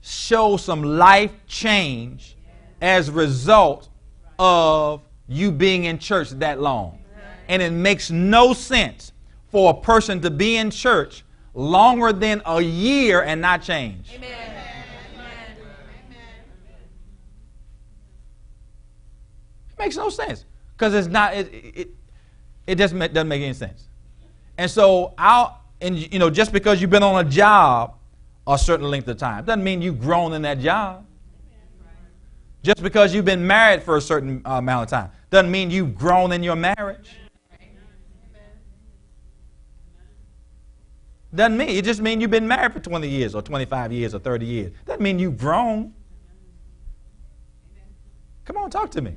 show 0.00 0.56
some 0.56 0.82
life 0.82 1.32
change 1.46 2.36
as 2.80 3.08
a 3.08 3.12
result 3.12 3.88
of 4.38 5.02
you 5.28 5.52
being 5.52 5.84
in 5.84 5.98
church 5.98 6.30
that 6.30 6.60
long. 6.60 6.98
And 7.48 7.60
it 7.60 7.70
makes 7.72 8.10
no 8.10 8.54
sense 8.54 9.12
for 9.50 9.70
a 9.70 9.74
person 9.74 10.20
to 10.22 10.30
be 10.30 10.56
in 10.56 10.70
church 10.70 11.22
longer 11.54 12.12
than 12.12 12.40
a 12.46 12.60
year 12.60 13.22
and 13.22 13.40
not 13.40 13.62
change. 13.62 14.10
Amen. 14.14 14.51
Makes 19.82 19.96
no 19.96 20.08
sense 20.08 20.44
because 20.76 20.94
it's 20.94 21.08
not. 21.08 21.34
It, 21.34 21.48
it, 21.52 21.88
it 22.66 22.74
doesn't 22.76 22.96
make, 22.96 23.12
doesn't 23.12 23.28
make 23.28 23.42
any 23.42 23.54
sense. 23.54 23.88
And 24.56 24.70
so 24.70 25.14
I'll 25.18 25.60
and 25.80 25.98
you 26.12 26.18
know 26.18 26.30
just 26.30 26.52
because 26.52 26.80
you've 26.80 26.90
been 26.90 27.02
on 27.02 27.26
a 27.26 27.28
job 27.28 27.96
a 28.46 28.58
certain 28.58 28.90
length 28.90 29.08
of 29.08 29.16
time 29.16 29.44
doesn't 29.44 29.62
mean 29.62 29.82
you've 29.82 30.00
grown 30.00 30.32
in 30.32 30.42
that 30.42 30.60
job. 30.60 31.06
Just 32.62 32.80
because 32.82 33.12
you've 33.12 33.24
been 33.24 33.44
married 33.44 33.82
for 33.82 33.96
a 33.96 34.00
certain 34.00 34.40
uh, 34.44 34.52
amount 34.52 34.84
of 34.84 34.90
time 34.90 35.10
doesn't 35.30 35.50
mean 35.50 35.70
you've 35.70 35.96
grown 35.96 36.30
in 36.30 36.42
your 36.42 36.54
marriage. 36.54 37.10
Doesn't 41.34 41.56
mean 41.56 41.70
it 41.70 41.84
just 41.84 42.00
means 42.00 42.20
you've 42.20 42.30
been 42.30 42.46
married 42.46 42.72
for 42.72 42.80
20 42.80 43.08
years 43.08 43.34
or 43.34 43.42
25 43.42 43.90
years 43.92 44.14
or 44.14 44.20
30 44.20 44.46
years. 44.46 44.72
Doesn't 44.86 45.00
mean 45.00 45.18
you've 45.18 45.38
grown. 45.38 45.92
Come 48.44 48.58
on, 48.58 48.70
talk 48.70 48.90
to 48.92 49.00
me. 49.00 49.16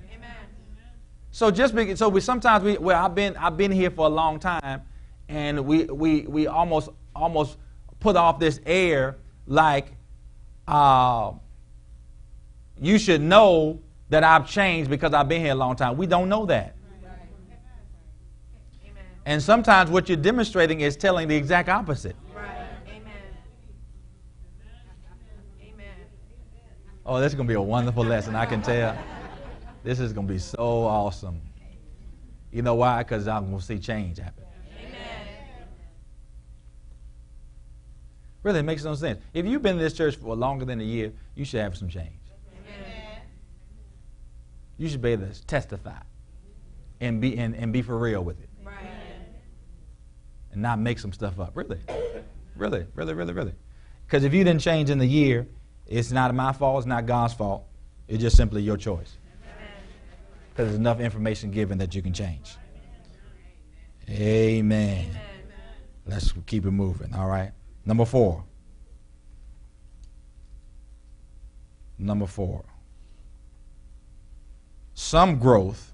So 1.36 1.52
just 1.52 1.76
be, 1.76 1.98
so 1.98 2.08
we 2.08 2.22
sometimes 2.22 2.64
we 2.64 2.78
well 2.78 3.04
I've 3.04 3.14
been 3.14 3.36
I've 3.36 3.58
been 3.58 3.70
here 3.70 3.92
for 3.92 4.06
a 4.06 4.10
long 4.10 4.40
time, 4.40 4.84
and 5.28 5.66
we 5.66 5.84
we 5.84 6.22
we 6.22 6.48
almost 6.48 6.88
almost 7.14 7.58
put 8.00 8.16
off 8.16 8.40
this 8.40 8.62
air 8.66 9.18
like 9.46 9.92
uh, 10.66 11.34
you 12.80 12.98
should 12.98 13.20
know 13.20 13.82
that 14.08 14.24
I've 14.24 14.50
changed 14.50 14.90
because 14.90 15.14
I've 15.14 15.28
been 15.28 15.42
here 15.42 15.52
a 15.52 15.56
long 15.56 15.76
time. 15.76 15.98
We 15.98 16.08
don't 16.08 16.30
know 16.30 16.46
that. 16.46 16.78
And 19.26 19.44
sometimes 19.44 19.90
what 19.90 20.08
you're 20.08 20.16
demonstrating 20.16 20.80
is 20.80 20.96
telling 20.96 21.28
the 21.28 21.36
exact 21.36 21.68
opposite. 21.68 22.16
Right. 22.34 22.66
Amen. 22.88 23.12
Amen. 25.62 25.96
Oh, 27.06 27.20
this 27.20 27.34
is 27.34 27.36
going 27.36 27.48
to 27.48 27.52
be 27.52 27.56
a 27.56 27.62
wonderful 27.62 28.06
lesson, 28.06 28.36
I 28.38 28.46
can 28.46 28.62
tell. 28.62 28.98
This 29.86 30.00
is 30.00 30.12
going 30.12 30.28
to 30.28 30.34
be 30.34 30.40
so 30.40 30.84
awesome. 30.84 31.40
You 32.52 32.64
know 32.64 32.76
why? 32.76 33.04
Because 33.04 33.28
I'm 33.28 33.46
going 33.48 33.60
to 33.60 33.64
see 33.64 33.80
change 33.80 34.18
happen. 34.18 34.44
Amen. 34.80 35.28
Really, 38.44 38.60
it 38.60 38.64
makes 38.64 38.84
no 38.84 38.96
sense. 38.96 39.22
If 39.34 39.46
you've 39.46 39.62
been 39.62 39.76
in 39.76 39.82
this 39.82 39.94
church 39.94 40.16
for 40.16 40.36
longer 40.36 40.66
than 40.66 40.82
a 40.82 40.84
year, 40.84 41.14
you 41.36 41.46
should 41.46 41.62
have 41.62 41.78
some 41.78 41.88
change. 41.88 42.20
Amen. 42.52 43.22
You 44.78 44.90
should 44.90 45.02
be 45.02 45.12
able 45.12 45.28
to 45.28 45.46
testify 45.46 46.02
and 47.00 47.22
be, 47.22 47.38
and, 47.38 47.56
and 47.56 47.72
be 47.72 47.82
for 47.82 47.98
real 47.98 48.24
with 48.24 48.42
it 48.42 48.50
and 50.56 50.62
not 50.62 50.80
make 50.80 50.98
some 50.98 51.14
stuff 51.14 51.40
up. 51.40 51.52
Really. 51.54 51.78
Really, 52.56 52.86
really, 52.96 53.14
really, 53.14 53.34
really. 53.34 53.54
Because 54.08 54.24
if 54.24 54.34
you 54.34 54.44
didn't 54.44 54.62
change 54.62 54.90
in 54.90 54.98
the 54.98 55.06
year, 55.06 55.46
it's 55.86 56.12
not 56.12 56.34
my 56.34 56.54
fault, 56.54 56.80
it's 56.80 56.88
not 56.88 57.06
God's 57.06 57.34
fault. 57.34 57.66
It's 58.08 58.22
just 58.22 58.38
simply 58.38 58.64
your 58.64 58.78
choice. 58.78 59.18
Because 60.56 60.70
there's 60.70 60.80
enough 60.80 61.02
information 61.02 61.52
given 61.52 61.78
that 61.80 61.94
you 61.94 62.02
can 62.02 62.14
change. 62.14 62.56
Amen. 64.10 65.06
Amen. 65.06 65.22
Let's 66.08 66.34
keep 66.46 66.66
it 66.66 66.72
moving, 66.72 67.14
all 67.14 67.28
right? 67.28 67.52
Number 67.86 68.06
four. 68.06 68.46
Number 72.00 72.26
four. 72.26 72.64
Some 74.94 75.40
growth 75.40 75.92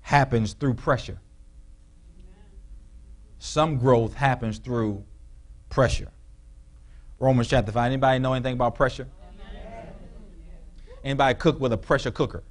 happens 0.00 0.52
through 0.52 0.74
pressure 0.74 1.20
some 3.46 3.78
growth 3.78 4.14
happens 4.14 4.58
through 4.58 5.04
pressure. 5.68 6.10
Romans 7.18 7.48
chapter 7.48 7.72
5. 7.72 7.86
Anybody 7.86 8.18
know 8.18 8.34
anything 8.34 8.54
about 8.54 8.74
pressure? 8.74 9.06
Anybody 11.04 11.38
cook 11.38 11.60
with 11.60 11.72
a 11.72 11.78
pressure 11.78 12.10
cooker? 12.10 12.42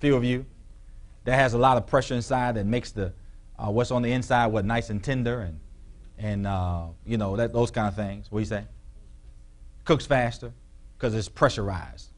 Few 0.00 0.16
of 0.16 0.24
you. 0.24 0.44
That 1.24 1.36
has 1.36 1.54
a 1.54 1.58
lot 1.58 1.76
of 1.76 1.86
pressure 1.86 2.14
inside 2.14 2.56
that 2.56 2.66
makes 2.66 2.90
the 2.92 3.12
uh, 3.58 3.70
what's 3.70 3.90
on 3.90 4.02
the 4.02 4.10
inside 4.10 4.46
what 4.46 4.64
nice 4.64 4.90
and 4.90 5.02
tender 5.04 5.40
and 5.40 5.60
and 6.18 6.46
uh, 6.46 6.86
you 7.06 7.18
know 7.18 7.36
that 7.36 7.52
those 7.52 7.70
kind 7.70 7.88
of 7.88 7.94
things. 7.94 8.30
What 8.30 8.38
do 8.38 8.42
you 8.42 8.46
say? 8.46 8.64
Cooks 9.84 10.06
faster 10.06 10.52
because 10.96 11.14
it's 11.14 11.28
pressurized. 11.28 12.10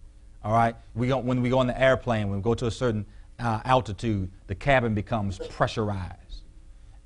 All 0.44 0.52
right. 0.52 0.74
We 0.94 1.08
go, 1.08 1.18
when 1.18 1.42
we 1.42 1.50
go 1.50 1.58
on 1.58 1.66
the 1.68 1.80
airplane, 1.80 2.28
when 2.28 2.38
we 2.38 2.42
go 2.42 2.54
to 2.54 2.66
a 2.66 2.70
certain 2.70 3.06
uh, 3.38 3.60
altitude, 3.64 4.30
the 4.46 4.54
cabin 4.54 4.94
becomes 4.94 5.38
pressurized 5.50 6.22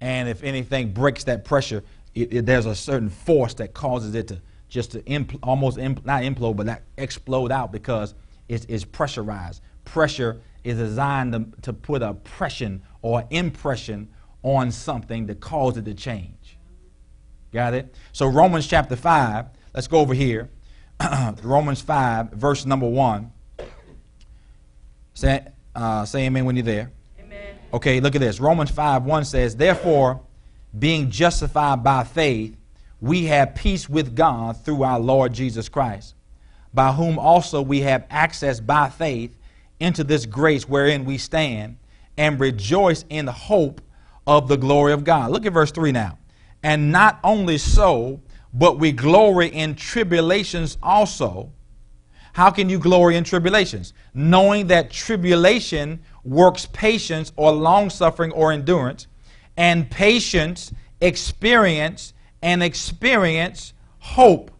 and 0.01 0.29
if 0.29 0.43
anything 0.43 0.93
breaks 0.93 1.25
that 1.25 1.45
pressure, 1.45 1.83
it, 2.15 2.33
it, 2.33 2.47
there's 2.47 2.67
a 2.67 2.75
certain 2.75 3.09
force 3.09 3.55
that 3.55 3.75
causes 3.75 4.15
it 4.15 4.29
to 4.29 4.41
just 4.69 4.93
to 4.93 5.03
impl- 5.03 5.39
almost 5.43 5.79
impl- 5.79 6.05
not 6.05 6.23
implode, 6.23 6.57
but 6.57 6.67
not 6.67 6.83
explode 6.99 7.53
out 7.53 7.73
because 7.73 8.15
it's, 8.49 8.67
it's 8.69 8.85
pressurized. 8.85 9.62
Pressure 9.85 10.41
is 10.67 10.79
designed 10.79 11.33
to, 11.33 11.47
to 11.63 11.73
put 11.73 12.03
a 12.03 12.15
pressure 12.15 12.81
or 13.01 13.25
impression 13.31 14.09
on 14.43 14.71
something 14.73 15.29
to 15.29 15.35
cause 15.35 15.77
it 15.77 15.85
to 15.85 15.95
change. 15.95 16.59
Got 17.53 17.75
it? 17.75 17.95
So 18.13 18.27
Romans 18.27 18.67
chapter 18.67 18.97
5, 18.97 19.47
let's 19.75 19.87
go 19.87 20.01
over 20.01 20.13
here. 20.13 20.51
Romans 21.43 21.81
5, 21.81 22.33
verse 22.33 22.67
number 22.67 22.89
1. 22.89 23.33
Say, 25.15 25.47
uh, 25.75 26.05
say 26.05 26.27
amen 26.27 26.45
when 26.45 26.57
you're 26.57 26.65
there. 26.65 26.91
Okay, 27.73 28.01
look 28.01 28.15
at 28.15 28.21
this. 28.21 28.41
Romans 28.41 28.71
5 28.71 29.05
1 29.05 29.25
says, 29.25 29.57
Therefore, 29.57 30.21
being 30.77 31.11
justified 31.11 31.83
by 31.83 32.05
faith, 32.05 32.57
we 33.01 33.25
have 33.27 33.55
peace 33.55 33.89
with 33.89 34.15
God 34.15 34.57
through 34.65 34.83
our 34.83 34.99
Lord 34.99 35.33
Jesus 35.33 35.69
Christ, 35.69 36.15
by 36.73 36.93
whom 36.93 37.19
also 37.19 37.63
we 37.63 37.81
have 37.81 38.07
access 38.11 38.61
by 38.61 38.89
faith 38.89 39.37
into 39.81 40.05
this 40.05 40.27
grace 40.27 40.69
wherein 40.69 41.05
we 41.05 41.19
stand 41.19 41.77
and 42.17 42.41
rejoice 42.41 43.05
in 43.11 43.27
the 43.27 43.33
hope 43.33 43.81
of 44.27 44.49
the 44.49 44.57
glory 44.57 44.93
of 44.93 45.05
God. 45.05 45.31
Look 45.31 45.47
at 45.47 45.53
verse 45.53 45.71
3 45.71 45.93
now. 45.93 46.19
And 46.62 46.91
not 46.91 47.21
only 47.23 47.59
so, 47.59 48.21
but 48.53 48.79
we 48.79 48.93
glory 48.93 49.49
in 49.49 49.75
tribulations 49.75 50.79
also. 50.83 51.53
How 52.33 52.51
can 52.51 52.69
you 52.69 52.79
glory 52.79 53.17
in 53.17 53.25
tribulations? 53.25 53.93
Knowing 54.15 54.67
that 54.67 54.91
tribulation 54.91 56.01
works 56.25 56.67
patience 56.73 57.33
or 57.37 57.53
long 57.53 57.89
suffering 57.89 58.33
or 58.33 58.53
endurance, 58.53 59.07
and 59.57 59.91
patience, 59.91 60.73
experience, 61.01 62.12
and 62.43 62.62
experience 62.62 63.73
hope. 63.99 64.51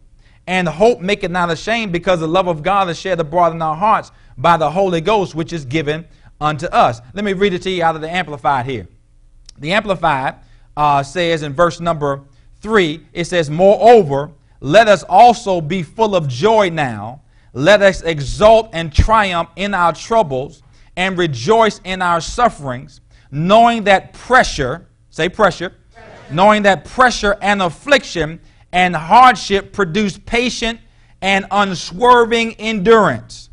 And 0.47 0.67
hope 0.67 1.01
maketh 1.01 1.29
not 1.29 1.51
ashamed, 1.51 1.91
because 1.91 2.19
the 2.19 2.27
love 2.27 2.47
of 2.47 2.63
God 2.63 2.89
is 2.89 2.99
shed 2.99 3.19
abroad 3.19 3.53
in 3.53 3.61
our 3.61 3.75
hearts 3.75 4.11
by 4.37 4.57
the 4.57 4.69
Holy 4.69 5.01
Ghost, 5.01 5.35
which 5.35 5.53
is 5.53 5.65
given 5.65 6.05
unto 6.39 6.67
us. 6.67 7.01
Let 7.13 7.25
me 7.25 7.33
read 7.33 7.53
it 7.53 7.61
to 7.63 7.69
you 7.69 7.83
out 7.83 7.95
of 7.95 8.01
the 8.01 8.09
Amplified 8.09 8.65
here. 8.65 8.87
The 9.57 9.73
Amplified 9.73 10.35
uh, 10.75 11.03
says 11.03 11.43
in 11.43 11.53
verse 11.53 11.79
number 11.79 12.21
three, 12.61 13.05
it 13.13 13.25
says, 13.25 13.49
Moreover, 13.49 14.31
let 14.59 14.87
us 14.87 15.03
also 15.03 15.61
be 15.61 15.83
full 15.83 16.15
of 16.15 16.27
joy 16.27 16.69
now. 16.69 17.21
Let 17.53 17.81
us 17.81 18.01
exult 18.01 18.69
and 18.73 18.93
triumph 18.93 19.49
in 19.55 19.73
our 19.73 19.93
troubles 19.93 20.61
and 20.95 21.17
rejoice 21.17 21.79
in 21.83 22.01
our 22.01 22.21
sufferings, 22.21 23.01
knowing 23.31 23.83
that 23.85 24.13
pressure, 24.13 24.87
say 25.09 25.29
pressure, 25.29 25.69
pressure. 25.69 26.33
knowing 26.33 26.63
that 26.63 26.85
pressure 26.85 27.37
and 27.41 27.61
affliction 27.61 28.39
and 28.71 28.95
hardship 28.95 29.73
produce 29.73 30.17
patient 30.17 30.79
and 31.21 31.45
unswerving 31.49 32.53
endurance. 32.55 33.46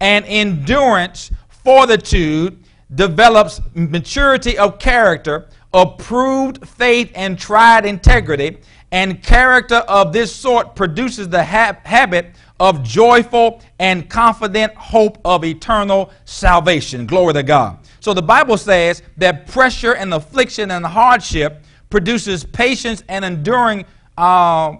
And 0.00 0.24
endurance, 0.26 1.30
fortitude, 1.48 2.64
develops 2.94 3.60
maturity 3.74 4.58
of 4.58 4.78
character, 4.78 5.48
approved 5.72 6.66
faith 6.66 7.12
and 7.14 7.38
tried 7.38 7.86
integrity, 7.86 8.58
and 8.92 9.22
character 9.22 9.76
of 9.76 10.12
this 10.12 10.34
sort 10.34 10.74
produces 10.74 11.28
the 11.28 11.44
ha- 11.44 11.76
habit 11.84 12.34
of 12.58 12.82
joyful 12.82 13.62
and 13.78 14.08
confident 14.10 14.74
hope 14.74 15.18
of 15.24 15.44
eternal 15.44 16.10
salvation. 16.24 17.06
Glory 17.06 17.32
to 17.34 17.42
God. 17.42 17.78
So 18.00 18.12
the 18.12 18.22
Bible 18.22 18.56
says 18.56 19.02
that 19.18 19.46
pressure 19.46 19.94
and 19.94 20.12
affliction 20.12 20.70
and 20.70 20.84
hardship 20.84 21.62
produces 21.88 22.44
patience 22.44 23.02
and 23.08 23.24
enduring, 23.24 23.84
uh, 24.18 24.76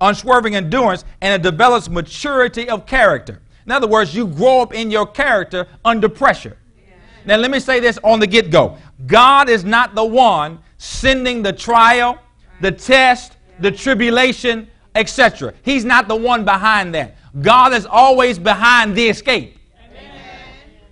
unswerving 0.00 0.54
endurance, 0.56 1.04
and 1.20 1.32
it 1.32 1.42
develops 1.42 1.88
maturity 1.88 2.68
of 2.68 2.86
character. 2.86 3.40
In 3.70 3.74
other 3.74 3.86
words, 3.86 4.12
you 4.12 4.26
grow 4.26 4.62
up 4.62 4.74
in 4.74 4.90
your 4.90 5.06
character 5.06 5.68
under 5.84 6.08
pressure. 6.08 6.56
Now, 7.24 7.36
let 7.36 7.52
me 7.52 7.60
say 7.60 7.78
this 7.78 8.00
on 8.02 8.18
the 8.18 8.26
get 8.26 8.50
go 8.50 8.76
God 9.06 9.48
is 9.48 9.64
not 9.64 9.94
the 9.94 10.04
one 10.04 10.58
sending 10.78 11.40
the 11.40 11.52
trial, 11.52 12.18
the 12.60 12.72
test, 12.72 13.36
the 13.60 13.70
tribulation, 13.70 14.68
etc. 14.96 15.54
He's 15.62 15.84
not 15.84 16.08
the 16.08 16.16
one 16.16 16.44
behind 16.44 16.92
that. 16.96 17.14
God 17.42 17.72
is 17.72 17.86
always 17.86 18.40
behind 18.40 18.96
the 18.96 19.08
escape. 19.08 19.56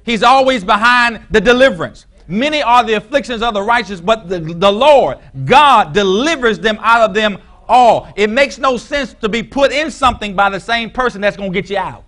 He's 0.04 0.22
always 0.22 0.62
behind 0.62 1.26
the 1.32 1.40
deliverance. 1.40 2.06
Many 2.28 2.62
are 2.62 2.84
the 2.84 2.94
afflictions 2.94 3.42
of 3.42 3.54
the 3.54 3.62
righteous, 3.62 4.00
but 4.00 4.28
the, 4.28 4.38
the 4.38 4.70
Lord, 4.70 5.18
God, 5.46 5.92
delivers 5.92 6.60
them 6.60 6.78
out 6.80 7.10
of 7.10 7.12
them 7.12 7.38
all. 7.68 8.06
It 8.14 8.30
makes 8.30 8.56
no 8.56 8.76
sense 8.76 9.14
to 9.14 9.28
be 9.28 9.42
put 9.42 9.72
in 9.72 9.90
something 9.90 10.36
by 10.36 10.48
the 10.48 10.60
same 10.60 10.90
person 10.90 11.20
that's 11.20 11.36
going 11.36 11.52
to 11.52 11.60
get 11.60 11.68
you 11.70 11.78
out. 11.78 12.04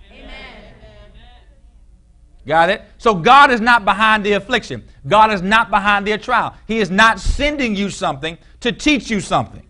Got 2.50 2.68
it? 2.68 2.82
So 2.98 3.14
God 3.14 3.52
is 3.52 3.60
not 3.60 3.84
behind 3.84 4.26
the 4.26 4.32
affliction. 4.32 4.82
God 5.06 5.32
is 5.32 5.40
not 5.40 5.70
behind 5.70 6.04
the 6.04 6.18
trial. 6.18 6.52
He 6.66 6.80
is 6.80 6.90
not 6.90 7.20
sending 7.20 7.76
you 7.76 7.90
something 7.90 8.36
to 8.58 8.72
teach 8.72 9.08
you 9.08 9.20
something. 9.20 9.64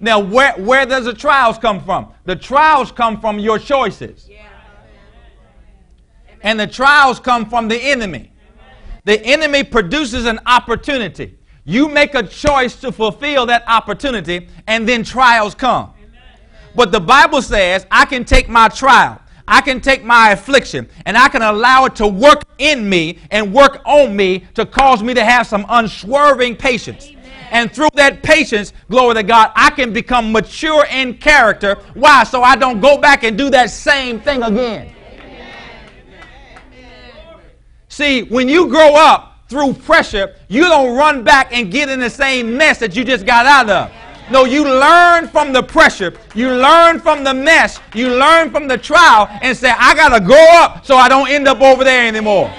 Now, 0.00 0.18
where, 0.18 0.52
where 0.58 0.84
does 0.84 1.06
the 1.06 1.14
trials 1.14 1.56
come 1.56 1.82
from? 1.82 2.12
The 2.26 2.36
trials 2.36 2.92
come 2.92 3.22
from 3.22 3.38
your 3.38 3.58
choices. 3.58 4.28
And 6.42 6.60
the 6.60 6.66
trials 6.66 7.18
come 7.18 7.48
from 7.48 7.68
the 7.68 7.76
enemy. 7.76 8.32
The 9.04 9.18
enemy 9.24 9.64
produces 9.64 10.26
an 10.26 10.40
opportunity. 10.44 11.38
You 11.64 11.88
make 11.88 12.14
a 12.14 12.22
choice 12.22 12.76
to 12.82 12.92
fulfill 12.92 13.46
that 13.46 13.64
opportunity, 13.66 14.50
and 14.66 14.86
then 14.86 15.04
trials 15.04 15.54
come. 15.54 15.94
But 16.74 16.92
the 16.92 17.00
Bible 17.00 17.40
says, 17.40 17.86
I 17.90 18.04
can 18.04 18.26
take 18.26 18.50
my 18.50 18.68
trial, 18.68 19.22
I 19.50 19.60
can 19.60 19.80
take 19.80 20.04
my 20.04 20.30
affliction, 20.30 20.88
and 21.04 21.18
I 21.18 21.28
can 21.28 21.42
allow 21.42 21.84
it 21.86 21.96
to 21.96 22.06
work 22.06 22.44
in 22.58 22.88
me 22.88 23.18
and 23.32 23.52
work 23.52 23.82
on 23.84 24.14
me 24.14 24.44
to 24.54 24.64
cause 24.64 25.02
me 25.02 25.12
to 25.12 25.24
have 25.24 25.46
some 25.46 25.66
unswerving 25.68 26.56
patience. 26.56 27.12
And 27.50 27.72
through 27.72 27.88
that 27.94 28.22
patience, 28.22 28.72
glory 28.88 29.16
to 29.16 29.22
God, 29.24 29.50
I 29.56 29.70
can 29.70 29.92
become 29.92 30.30
mature 30.30 30.86
in 30.86 31.18
character. 31.18 31.74
Why? 31.94 32.22
So 32.22 32.44
I 32.44 32.54
don't 32.54 32.80
go 32.80 32.96
back 32.96 33.24
and 33.24 33.36
do 33.36 33.50
that 33.50 33.70
same 33.70 34.20
thing 34.20 34.40
again. 34.40 34.94
See, 37.88 38.22
when 38.22 38.48
you 38.48 38.68
grow 38.68 38.94
up 38.94 39.48
through 39.48 39.72
pressure, 39.72 40.36
you 40.46 40.62
don't 40.62 40.96
run 40.96 41.24
back 41.24 41.52
and 41.52 41.72
get 41.72 41.88
in 41.88 41.98
the 41.98 42.08
same 42.08 42.56
mess 42.56 42.78
that 42.78 42.94
you 42.94 43.04
just 43.04 43.26
got 43.26 43.46
out 43.46 43.68
of. 43.68 43.92
No, 44.30 44.44
you 44.44 44.62
learn 44.62 45.26
from 45.26 45.52
the 45.52 45.60
pressure. 45.60 46.14
You 46.36 46.52
learn 46.54 47.00
from 47.00 47.24
the 47.24 47.34
mess. 47.34 47.80
You 47.94 48.10
learn 48.10 48.52
from 48.52 48.68
the 48.68 48.78
trial 48.78 49.26
and 49.42 49.56
say, 49.56 49.72
I 49.76 49.96
got 49.96 50.16
to 50.16 50.24
grow 50.24 50.46
up 50.52 50.86
so 50.86 50.96
I 50.96 51.08
don't 51.08 51.28
end 51.28 51.48
up 51.48 51.60
over 51.60 51.82
there 51.82 52.06
anymore. 52.06 52.54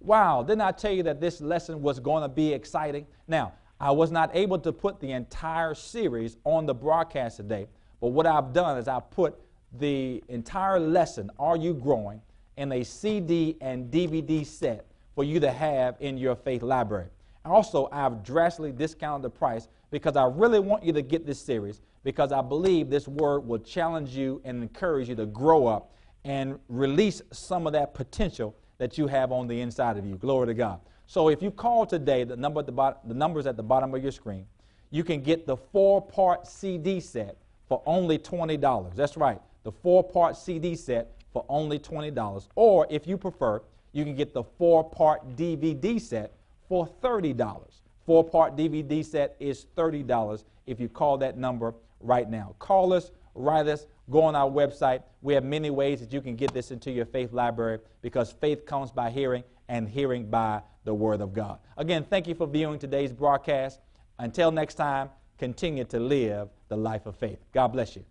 Wow, 0.00 0.42
didn't 0.42 0.62
I 0.62 0.72
tell 0.72 0.90
you 0.90 1.04
that 1.04 1.20
this 1.20 1.40
lesson 1.40 1.80
was 1.80 2.00
going 2.00 2.22
to 2.22 2.28
be 2.28 2.52
exciting? 2.52 3.06
Now, 3.28 3.52
I 3.78 3.92
was 3.92 4.10
not 4.10 4.34
able 4.34 4.58
to 4.58 4.72
put 4.72 4.98
the 4.98 5.12
entire 5.12 5.74
series 5.74 6.36
on 6.42 6.66
the 6.66 6.74
broadcast 6.74 7.36
today, 7.36 7.68
but 8.00 8.08
what 8.08 8.26
I've 8.26 8.52
done 8.52 8.78
is 8.78 8.88
I've 8.88 9.08
put 9.12 9.38
the 9.78 10.24
entire 10.26 10.80
lesson, 10.80 11.30
Are 11.38 11.56
You 11.56 11.72
Growing, 11.72 12.20
in 12.56 12.72
a 12.72 12.82
CD 12.82 13.56
and 13.60 13.92
DVD 13.92 14.44
set 14.44 14.86
for 15.14 15.24
you 15.24 15.40
to 15.40 15.50
have 15.50 15.96
in 16.00 16.16
your 16.16 16.34
faith 16.34 16.62
library. 16.62 17.08
And 17.44 17.52
Also, 17.52 17.88
I've 17.92 18.22
drastically 18.22 18.72
discounted 18.72 19.22
the 19.22 19.30
price 19.30 19.68
because 19.90 20.16
I 20.16 20.24
really 20.24 20.60
want 20.60 20.84
you 20.84 20.92
to 20.92 21.02
get 21.02 21.26
this 21.26 21.40
series 21.40 21.80
because 22.04 22.32
I 22.32 22.40
believe 22.40 22.90
this 22.90 23.06
word 23.06 23.40
will 23.40 23.58
challenge 23.58 24.10
you 24.10 24.40
and 24.44 24.62
encourage 24.62 25.08
you 25.08 25.14
to 25.16 25.26
grow 25.26 25.66
up 25.66 25.92
and 26.24 26.58
release 26.68 27.20
some 27.32 27.66
of 27.66 27.72
that 27.72 27.94
potential 27.94 28.54
that 28.78 28.96
you 28.96 29.06
have 29.06 29.32
on 29.32 29.46
the 29.46 29.60
inside 29.60 29.96
of 29.96 30.06
you. 30.06 30.16
Glory 30.16 30.46
to 30.48 30.54
God. 30.54 30.80
So 31.06 31.28
if 31.28 31.42
you 31.42 31.50
call 31.50 31.84
today, 31.84 32.24
the 32.24 32.36
number 32.36 32.60
at 32.60 32.66
the 32.66 32.72
bottom, 32.72 33.00
the 33.06 33.14
numbers 33.14 33.46
at 33.46 33.56
the 33.56 33.62
bottom 33.62 33.94
of 33.94 34.02
your 34.02 34.12
screen, 34.12 34.46
you 34.90 35.04
can 35.04 35.20
get 35.20 35.46
the 35.46 35.56
four-part 35.56 36.46
CD 36.46 37.00
set 37.00 37.36
for 37.68 37.82
only 37.86 38.18
$20. 38.18 38.94
That's 38.94 39.16
right 39.16 39.40
the 39.62 39.72
four 39.72 40.02
part 40.02 40.36
CD 40.36 40.74
set 40.74 41.12
for 41.32 41.44
only 41.48 41.78
$20. 41.78 42.48
Or 42.54 42.86
if 42.90 43.06
you 43.06 43.16
prefer, 43.16 43.62
you 43.92 44.04
can 44.04 44.14
get 44.14 44.32
the 44.34 44.42
four 44.42 44.88
part 44.88 45.36
DVD 45.36 46.00
set 46.00 46.32
for 46.68 46.88
$30. 47.02 47.64
Four 48.06 48.24
part 48.24 48.56
DVD 48.56 49.04
set 49.04 49.36
is 49.38 49.66
$30 49.76 50.44
if 50.66 50.80
you 50.80 50.88
call 50.88 51.18
that 51.18 51.38
number 51.38 51.74
right 52.00 52.28
now. 52.28 52.54
Call 52.58 52.92
us, 52.92 53.10
write 53.34 53.68
us, 53.68 53.86
go 54.10 54.22
on 54.22 54.34
our 54.34 54.50
website. 54.50 55.02
We 55.20 55.34
have 55.34 55.44
many 55.44 55.70
ways 55.70 56.00
that 56.00 56.12
you 56.12 56.20
can 56.20 56.36
get 56.36 56.52
this 56.52 56.70
into 56.70 56.90
your 56.90 57.06
faith 57.06 57.32
library 57.32 57.78
because 58.00 58.32
faith 58.32 58.66
comes 58.66 58.90
by 58.90 59.10
hearing 59.10 59.44
and 59.68 59.88
hearing 59.88 60.28
by 60.28 60.62
the 60.84 60.92
Word 60.92 61.20
of 61.20 61.32
God. 61.32 61.58
Again, 61.76 62.04
thank 62.08 62.26
you 62.26 62.34
for 62.34 62.46
viewing 62.46 62.78
today's 62.78 63.12
broadcast. 63.12 63.80
Until 64.18 64.50
next 64.50 64.74
time, 64.74 65.10
continue 65.38 65.84
to 65.84 66.00
live 66.00 66.48
the 66.68 66.76
life 66.76 67.06
of 67.06 67.16
faith. 67.16 67.38
God 67.52 67.68
bless 67.68 67.96
you. 67.96 68.04